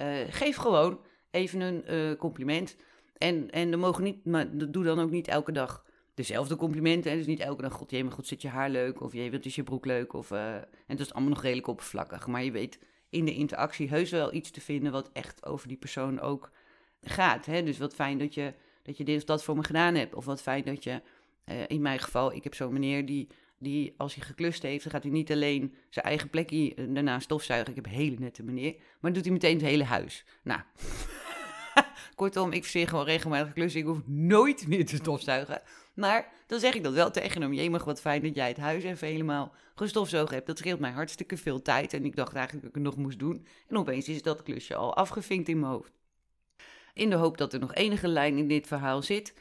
Uh, 0.03 0.17
geef 0.29 0.57
gewoon 0.57 1.01
even 1.31 1.61
een 1.61 1.85
uh, 1.89 2.17
compliment. 2.17 2.77
En, 3.19 3.51
en 3.51 3.71
dan 3.71 3.81
mogen 3.81 4.05
niet, 4.05 4.25
maar 4.25 4.47
doe 4.71 4.85
dan 4.85 5.01
ook 5.01 5.11
niet 5.11 5.29
elke 5.29 5.53
dag 5.53 5.85
dezelfde 6.19 6.57
complimenten. 6.57 7.17
Dus 7.17 7.27
niet 7.27 7.41
elke 7.41 7.63
dag, 7.63 7.73
god 7.73 7.91
jee, 7.91 8.05
maar 8.05 8.13
goed, 8.13 8.27
zit 8.27 8.43
je 8.43 8.49
haar 8.49 8.71
leuk? 8.71 9.01
Of 9.01 9.13
jee, 9.13 9.31
wat 9.31 9.45
is 9.45 9.55
je 9.55 9.63
broek 9.63 9.87
leuk? 9.87 10.13
Of, 10.13 10.31
uh, 10.31 10.55
en 10.55 10.67
dat 10.87 11.01
is 11.01 11.13
allemaal 11.13 11.33
nog 11.33 11.43
redelijk 11.43 11.67
oppervlakkig. 11.67 12.27
Maar 12.27 12.45
je 12.45 12.51
weet 12.51 12.79
in 13.11 13.25
de 13.25 13.35
interactie 13.35 13.89
heus 13.89 14.11
wel 14.11 14.35
iets 14.35 14.51
te 14.51 14.61
vinden 14.61 14.93
wat 14.93 15.11
echt 15.13 15.47
over 15.47 15.69
die 15.69 15.77
persoon 15.77 16.21
ook 16.21 16.51
gaat. 17.01 17.47
Hè? 17.47 17.63
Dus 17.63 17.79
wat 17.79 17.95
fijn 17.95 18.19
dat 18.19 18.35
je, 18.35 18.55
dat 18.83 18.97
je 18.97 19.05
dit 19.05 19.17
of 19.17 19.25
dat 19.25 19.45
voor 19.45 19.57
me 19.57 19.65
gedaan 19.65 19.95
hebt. 19.95 20.15
Of 20.15 20.25
wat 20.25 20.43
fijn 20.43 20.65
dat 20.65 20.85
je, 20.85 21.03
uh, 21.45 21.55
in 21.67 21.83
mijn 21.83 21.99
geval, 21.99 22.35
ik 22.35 22.45
heb 22.45 22.55
zo'n 22.55 22.73
meneer 22.73 23.07
die, 23.07 23.29
die 23.59 23.95
als 23.97 24.15
hij 24.15 24.25
geklust 24.25 24.63
heeft, 24.63 24.83
dan 24.83 24.93
gaat 24.93 25.03
hij 25.03 25.13
niet 25.13 25.33
alleen 25.33 25.75
zijn 25.89 26.05
eigen 26.05 26.31
plekje 26.31 26.75
eh, 26.75 26.85
daarna 26.89 27.19
stofzuigen. 27.19 27.69
Ik 27.69 27.77
heb 27.77 27.87
een 27.87 27.99
hele 27.99 28.17
nette 28.19 28.43
meneer. 28.43 28.75
Maar 29.01 29.13
doet 29.13 29.25
hij 29.25 29.33
meteen 29.33 29.57
het 29.57 29.67
hele 29.67 29.85
huis. 29.85 30.25
Nou... 30.43 30.61
Kortom, 32.15 32.53
ik 32.53 32.63
verzin 32.63 32.87
gewoon 32.87 33.05
regelmatig 33.05 33.53
klussen. 33.53 33.81
Ik 33.81 33.87
hoef 33.87 34.01
nooit 34.07 34.67
meer 34.67 34.87
te 34.87 34.97
stofzuigen. 34.97 35.63
Maar 35.95 36.33
dan 36.47 36.61
zeg 36.61 36.75
ik 36.75 36.83
dat 36.83 36.93
wel 36.93 37.11
tegen 37.11 37.43
hem. 37.43 37.53
Je 37.53 37.71
mag 37.71 37.85
wat 37.85 38.01
fijn 38.01 38.23
dat 38.23 38.35
jij 38.35 38.49
het 38.49 38.57
huis 38.57 38.85
even 38.85 39.09
helemaal 39.09 39.55
gestofzogen 39.75 40.35
hebt. 40.35 40.47
Dat 40.47 40.59
scheelt 40.59 40.81
mij 40.81 40.91
hartstikke 40.91 41.37
veel 41.37 41.63
tijd. 41.63 41.93
En 41.93 42.05
ik 42.05 42.17
dacht 42.17 42.35
eigenlijk 42.35 42.67
dat 42.67 42.77
ik 42.77 42.85
het 42.85 42.95
nog 42.95 43.05
moest 43.05 43.19
doen. 43.19 43.47
En 43.69 43.77
opeens 43.77 44.09
is 44.09 44.23
dat 44.23 44.43
klusje 44.43 44.75
al 44.75 44.97
afgevinkt 44.97 45.49
in 45.49 45.61
mijn 45.61 45.73
hoofd. 45.73 45.93
In 46.95 47.11
de 47.11 47.17
hoop 47.17 47.39
dat 47.39 47.53
er 47.53 47.61
nog 47.61 47.75
enige 47.75 48.09
lijn 48.09 48.39
in 48.39 48.49
dit 48.49 48.67
verhaal 48.67 49.03
zit. 49.03 49.35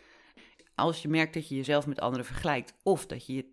Als 0.75 1.01
je 1.01 1.07
merkt 1.07 1.33
dat 1.33 1.47
je 1.47 1.55
jezelf 1.55 1.87
met 1.87 1.99
anderen 1.99 2.25
vergelijkt. 2.25 2.73
Of 2.83 3.05
dat 3.05 3.25
je 3.25 3.33
je 3.33 3.45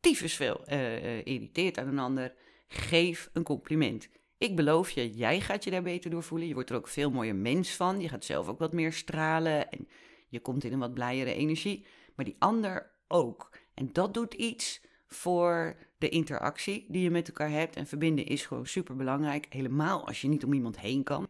tyfus 0.00 0.34
veel 0.34 0.64
uh, 0.68 1.18
irriteert 1.18 1.78
aan 1.78 1.88
een 1.88 1.98
ander. 1.98 2.34
Geef 2.68 3.30
een 3.32 3.42
compliment. 3.42 4.08
Ik 4.42 4.56
beloof 4.56 4.90
je, 4.90 5.10
jij 5.10 5.40
gaat 5.40 5.64
je 5.64 5.70
daar 5.70 5.82
beter 5.82 6.10
door 6.10 6.22
voelen. 6.22 6.48
Je 6.48 6.54
wordt 6.54 6.70
er 6.70 6.76
ook 6.76 6.88
veel 6.88 7.10
mooier 7.10 7.36
mens 7.36 7.70
van. 7.70 8.00
Je 8.00 8.08
gaat 8.08 8.24
zelf 8.24 8.48
ook 8.48 8.58
wat 8.58 8.72
meer 8.72 8.92
stralen. 8.92 9.70
En 9.70 9.88
je 10.28 10.40
komt 10.40 10.64
in 10.64 10.72
een 10.72 10.78
wat 10.78 10.94
blijere 10.94 11.34
energie 11.34 11.84
maar 12.14 12.24
die 12.24 12.36
ander 12.38 12.90
ook. 13.08 13.50
En 13.74 13.92
dat 13.92 14.14
doet 14.14 14.34
iets 14.34 14.80
voor 15.06 15.76
de 15.98 16.08
interactie 16.08 16.86
die 16.88 17.02
je 17.02 17.10
met 17.10 17.28
elkaar 17.28 17.50
hebt. 17.50 17.76
En 17.76 17.86
verbinden 17.86 18.26
is 18.26 18.46
gewoon 18.46 18.66
super 18.66 18.96
belangrijk, 18.96 19.46
helemaal 19.48 20.06
als 20.06 20.20
je 20.20 20.28
niet 20.28 20.44
om 20.44 20.52
iemand 20.52 20.80
heen 20.80 21.02
kan. 21.02 21.26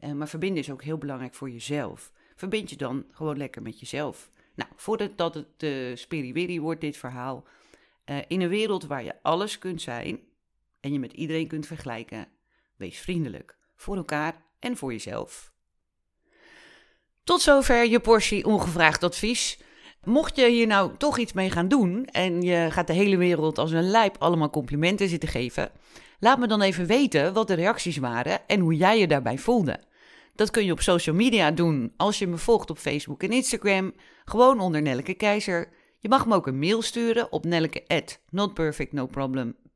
Uh, 0.00 0.12
maar 0.12 0.28
verbinden 0.28 0.62
is 0.62 0.70
ook 0.70 0.82
heel 0.82 0.98
belangrijk 0.98 1.34
voor 1.34 1.50
jezelf. 1.50 2.12
Verbind 2.34 2.70
je 2.70 2.76
dan 2.76 3.04
gewoon 3.10 3.36
lekker 3.36 3.62
met 3.62 3.80
jezelf. 3.80 4.30
Nou, 4.54 4.70
voordat 4.76 5.34
het 5.34 5.62
uh, 5.62 5.96
spiriwiri 5.96 6.60
wordt, 6.60 6.80
dit 6.80 6.96
verhaal. 6.96 7.44
Uh, 8.06 8.18
in 8.28 8.40
een 8.40 8.48
wereld 8.48 8.86
waar 8.86 9.04
je 9.04 9.22
alles 9.22 9.58
kunt 9.58 9.82
zijn 9.82 10.20
en 10.80 10.92
je 10.92 10.98
met 10.98 11.12
iedereen 11.12 11.46
kunt 11.46 11.66
vergelijken, 11.66 12.28
wees 12.78 12.98
vriendelijk 12.98 13.56
voor 13.76 13.96
elkaar 13.96 14.42
en 14.58 14.76
voor 14.76 14.92
jezelf. 14.92 15.52
Tot 17.24 17.40
zover 17.40 17.88
je 17.88 18.00
portie 18.00 18.44
ongevraagd 18.44 19.02
advies. 19.02 19.58
Mocht 20.04 20.36
je 20.36 20.48
hier 20.48 20.66
nou 20.66 20.96
toch 20.96 21.18
iets 21.18 21.32
mee 21.32 21.50
gaan 21.50 21.68
doen 21.68 22.04
en 22.04 22.42
je 22.42 22.70
gaat 22.70 22.86
de 22.86 22.92
hele 22.92 23.16
wereld 23.16 23.58
als 23.58 23.70
een 23.70 23.90
lijp 23.90 24.16
allemaal 24.18 24.50
complimenten 24.50 25.08
zitten 25.08 25.28
geven, 25.28 25.70
laat 26.18 26.38
me 26.38 26.46
dan 26.46 26.60
even 26.60 26.86
weten 26.86 27.32
wat 27.32 27.48
de 27.48 27.54
reacties 27.54 27.96
waren 27.96 28.40
en 28.46 28.60
hoe 28.60 28.74
jij 28.74 28.98
je 28.98 29.06
daarbij 29.06 29.38
voelde. 29.38 29.80
Dat 30.34 30.50
kun 30.50 30.64
je 30.64 30.72
op 30.72 30.80
social 30.80 31.16
media 31.16 31.50
doen 31.50 31.92
als 31.96 32.18
je 32.18 32.26
me 32.26 32.36
volgt 32.36 32.70
op 32.70 32.78
Facebook 32.78 33.22
en 33.22 33.30
Instagram, 33.30 33.94
gewoon 34.24 34.60
onder 34.60 34.82
Nelke 34.82 35.14
Keizer. 35.14 35.68
Je 35.98 36.08
mag 36.08 36.26
me 36.26 36.34
ook 36.34 36.46
een 36.46 36.58
mail 36.58 36.82
sturen 36.82 37.32
op 37.32 37.44
nelke@notperfectnoproblem.nl. 37.44 39.66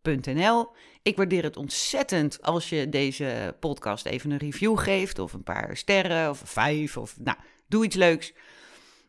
Ik 1.03 1.17
waardeer 1.17 1.43
het 1.43 1.57
ontzettend 1.57 2.43
als 2.43 2.69
je 2.69 2.89
deze 2.89 3.55
podcast 3.61 4.07
even 4.07 4.31
een 4.31 4.39
review 4.39 4.79
geeft 4.79 5.19
of 5.19 5.33
een 5.33 5.43
paar 5.43 5.77
sterren 5.77 6.31
of 6.31 6.43
vijf 6.45 6.97
of 6.97 7.17
nou, 7.19 7.37
doe 7.69 7.85
iets 7.85 7.97
leuks. 7.97 8.33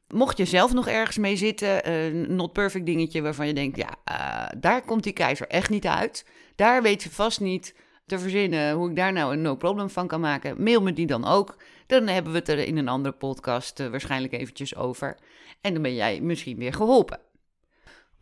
Mocht 0.08 0.38
je 0.38 0.46
zelf 0.46 0.74
nog 0.74 0.88
ergens 0.88 1.18
mee 1.18 1.36
zitten, 1.36 1.92
een 1.92 2.36
not 2.36 2.54
perfect 2.54 2.86
dingetje 2.86 3.22
waarvan 3.22 3.48
je 3.48 3.54
denkt, 3.54 3.78
ja, 3.78 3.96
uh, 4.12 4.60
daar 4.60 4.82
komt 4.82 5.04
die 5.04 5.14
keizer 5.14 5.48
echt 5.48 5.70
niet 5.70 5.88
uit. 5.88 6.26
Daar 6.56 6.82
weet 6.82 7.04
je 7.04 7.10
vast 7.10 7.40
niet 7.40 7.76
te 8.06 8.20
verzinnen 8.20 8.74
hoe 8.74 8.90
ik 8.90 8.96
daar 8.96 9.14
nou 9.14 9.34
een 9.34 9.42
no 9.42 9.56
problem 9.56 9.90
van 9.90 10.08
kan 10.08 10.20
maken. 10.20 10.64
Mail 10.64 10.82
me 10.82 10.94
die 10.94 11.08
dan 11.08 11.26
ook. 11.26 11.58
Dan 11.88 12.08
hebben 12.08 12.32
we 12.32 12.38
het 12.38 12.50
er 12.50 12.60
in 12.60 12.78
een 12.78 12.88
andere 12.88 13.16
podcast 13.16 13.80
uh, 13.80 13.88
waarschijnlijk 13.88 14.34
eventjes 14.34 14.76
over. 14.76 15.18
En 15.62 15.74
dan 15.74 15.82
ben 15.82 15.96
jij 15.96 16.22
misschien 16.22 16.58
weer 16.58 16.74
geholpen. 16.74 17.20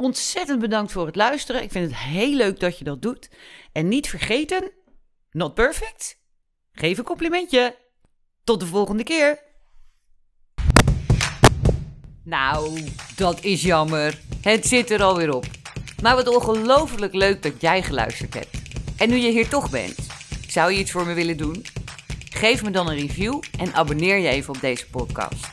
Ontzettend 0.01 0.59
bedankt 0.59 0.91
voor 0.91 1.05
het 1.05 1.15
luisteren. 1.15 1.63
Ik 1.63 1.71
vind 1.71 1.85
het 1.85 1.99
heel 1.99 2.35
leuk 2.35 2.59
dat 2.59 2.77
je 2.77 2.83
dat 2.83 3.01
doet. 3.01 3.29
En 3.71 3.87
niet 3.87 4.09
vergeten, 4.09 4.71
not 5.31 5.53
perfect. 5.53 6.19
Geef 6.71 6.97
een 6.97 7.03
complimentje. 7.03 7.75
Tot 8.43 8.59
de 8.59 8.65
volgende 8.65 9.03
keer. 9.03 9.39
Nou, 12.23 12.89
dat 13.15 13.43
is 13.43 13.61
jammer. 13.61 14.19
Het 14.41 14.67
zit 14.67 14.89
er 14.89 15.03
alweer 15.03 15.35
op. 15.35 15.45
Maar 16.01 16.15
wat 16.15 16.27
ongelooflijk 16.27 17.13
leuk 17.13 17.43
dat 17.43 17.61
jij 17.61 17.83
geluisterd 17.83 18.33
hebt. 18.33 18.57
En 18.97 19.09
nu 19.09 19.15
je 19.15 19.31
hier 19.31 19.49
toch 19.49 19.69
bent, 19.69 19.95
zou 20.47 20.71
je 20.71 20.79
iets 20.79 20.91
voor 20.91 21.05
me 21.05 21.13
willen 21.13 21.37
doen? 21.37 21.65
Geef 22.29 22.63
me 22.63 22.71
dan 22.71 22.89
een 22.89 22.97
review 22.99 23.41
en 23.59 23.73
abonneer 23.73 24.17
je 24.17 24.27
even 24.27 24.53
op 24.53 24.61
deze 24.61 24.89
podcast. 24.89 25.47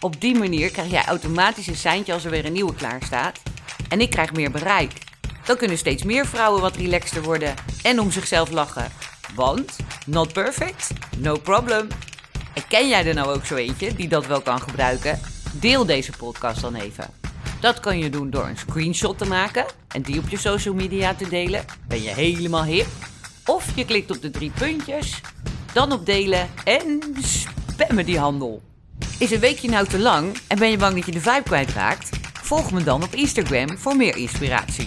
Op 0.00 0.20
die 0.20 0.34
manier 0.34 0.70
krijg 0.70 0.90
jij 0.90 1.04
automatisch 1.04 1.66
een 1.66 1.76
seintje 1.76 2.12
als 2.12 2.24
er 2.24 2.30
weer 2.30 2.44
een 2.44 2.52
nieuwe 2.52 2.74
klaar 2.74 3.02
staat. 3.02 3.51
En 3.92 4.00
ik 4.00 4.10
krijg 4.10 4.32
meer 4.32 4.50
bereik. 4.50 4.92
Dan 5.44 5.56
kunnen 5.56 5.78
steeds 5.78 6.02
meer 6.02 6.26
vrouwen 6.26 6.60
wat 6.60 6.76
relaxter 6.76 7.22
worden 7.22 7.54
en 7.82 8.00
om 8.00 8.10
zichzelf 8.10 8.50
lachen. 8.50 8.92
Want, 9.34 9.76
not 10.06 10.32
perfect, 10.32 10.90
no 11.18 11.38
problem. 11.38 11.88
En 12.54 12.62
ken 12.68 12.88
jij 12.88 13.06
er 13.06 13.14
nou 13.14 13.34
ook 13.34 13.44
zo 13.44 13.54
eentje 13.54 13.94
die 13.94 14.08
dat 14.08 14.26
wel 14.26 14.40
kan 14.40 14.60
gebruiken? 14.60 15.20
Deel 15.52 15.86
deze 15.86 16.12
podcast 16.12 16.60
dan 16.60 16.74
even. 16.74 17.10
Dat 17.60 17.80
kan 17.80 17.98
je 17.98 18.10
doen 18.10 18.30
door 18.30 18.46
een 18.46 18.56
screenshot 18.56 19.18
te 19.18 19.24
maken 19.24 19.64
en 19.88 20.02
die 20.02 20.18
op 20.18 20.28
je 20.28 20.38
social 20.38 20.74
media 20.74 21.14
te 21.14 21.28
delen. 21.28 21.64
Ben 21.88 22.02
je 22.02 22.10
helemaal 22.10 22.64
hip? 22.64 22.88
Of 23.46 23.76
je 23.76 23.84
klikt 23.84 24.10
op 24.10 24.22
de 24.22 24.30
drie 24.30 24.50
puntjes, 24.50 25.20
dan 25.72 25.92
op 25.92 26.06
delen 26.06 26.48
en 26.64 27.00
spammen 27.22 28.06
die 28.06 28.18
handel. 28.18 28.62
Is 29.18 29.30
een 29.30 29.40
weekje 29.40 29.68
nou 29.68 29.86
te 29.86 29.98
lang 29.98 30.36
en 30.46 30.58
ben 30.58 30.70
je 30.70 30.76
bang 30.76 30.94
dat 30.94 31.06
je 31.06 31.12
de 31.12 31.20
vibe 31.20 31.42
kwijtraakt? 31.42 32.31
Volg 32.42 32.72
me 32.72 32.82
dan 32.82 33.02
op 33.02 33.14
Instagram 33.14 33.78
voor 33.78 33.96
meer 33.96 34.16
inspiratie. 34.16 34.86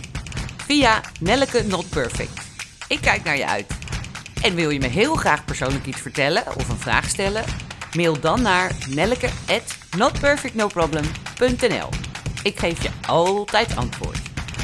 Via 0.66 1.02
Nelleke 1.20 1.64
Not 1.64 1.90
Perfect. 1.90 2.42
Ik 2.88 3.02
kijk 3.02 3.24
naar 3.24 3.38
je 3.38 3.48
uit. 3.48 3.74
En 4.42 4.56
wil 4.56 4.70
je 4.70 4.80
me 4.80 4.88
heel 4.88 5.16
graag 5.16 5.46
persoonlijk 5.46 5.86
iets 5.86 6.02
vertellen 6.02 6.44
of 6.56 6.70
een 6.70 6.78
vraag 6.78 7.10
stellen? 7.10 7.44
Mail 7.96 8.20
dan 8.20 8.42
naar 8.42 8.72
nelleke@notperfectnoproblem.nl. 8.90 11.90
Ik 12.44 12.60
geef 12.60 12.84
je 12.84 12.90
altijd 13.08 13.76
antwoord. 13.76 14.20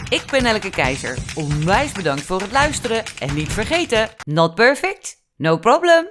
Ik 0.10 0.24
ben 0.32 0.44
Nelleke 0.44 0.70
Keizer. 0.70 1.18
Onwijs 1.36 1.92
bedankt 1.92 2.24
voor 2.24 2.42
het 2.42 2.52
luisteren 2.52 3.04
en 3.20 3.34
niet 3.34 3.52
vergeten, 3.52 4.10
not 4.24 4.56
perfect, 4.56 5.18
no 5.36 5.58
problem. 5.58 6.10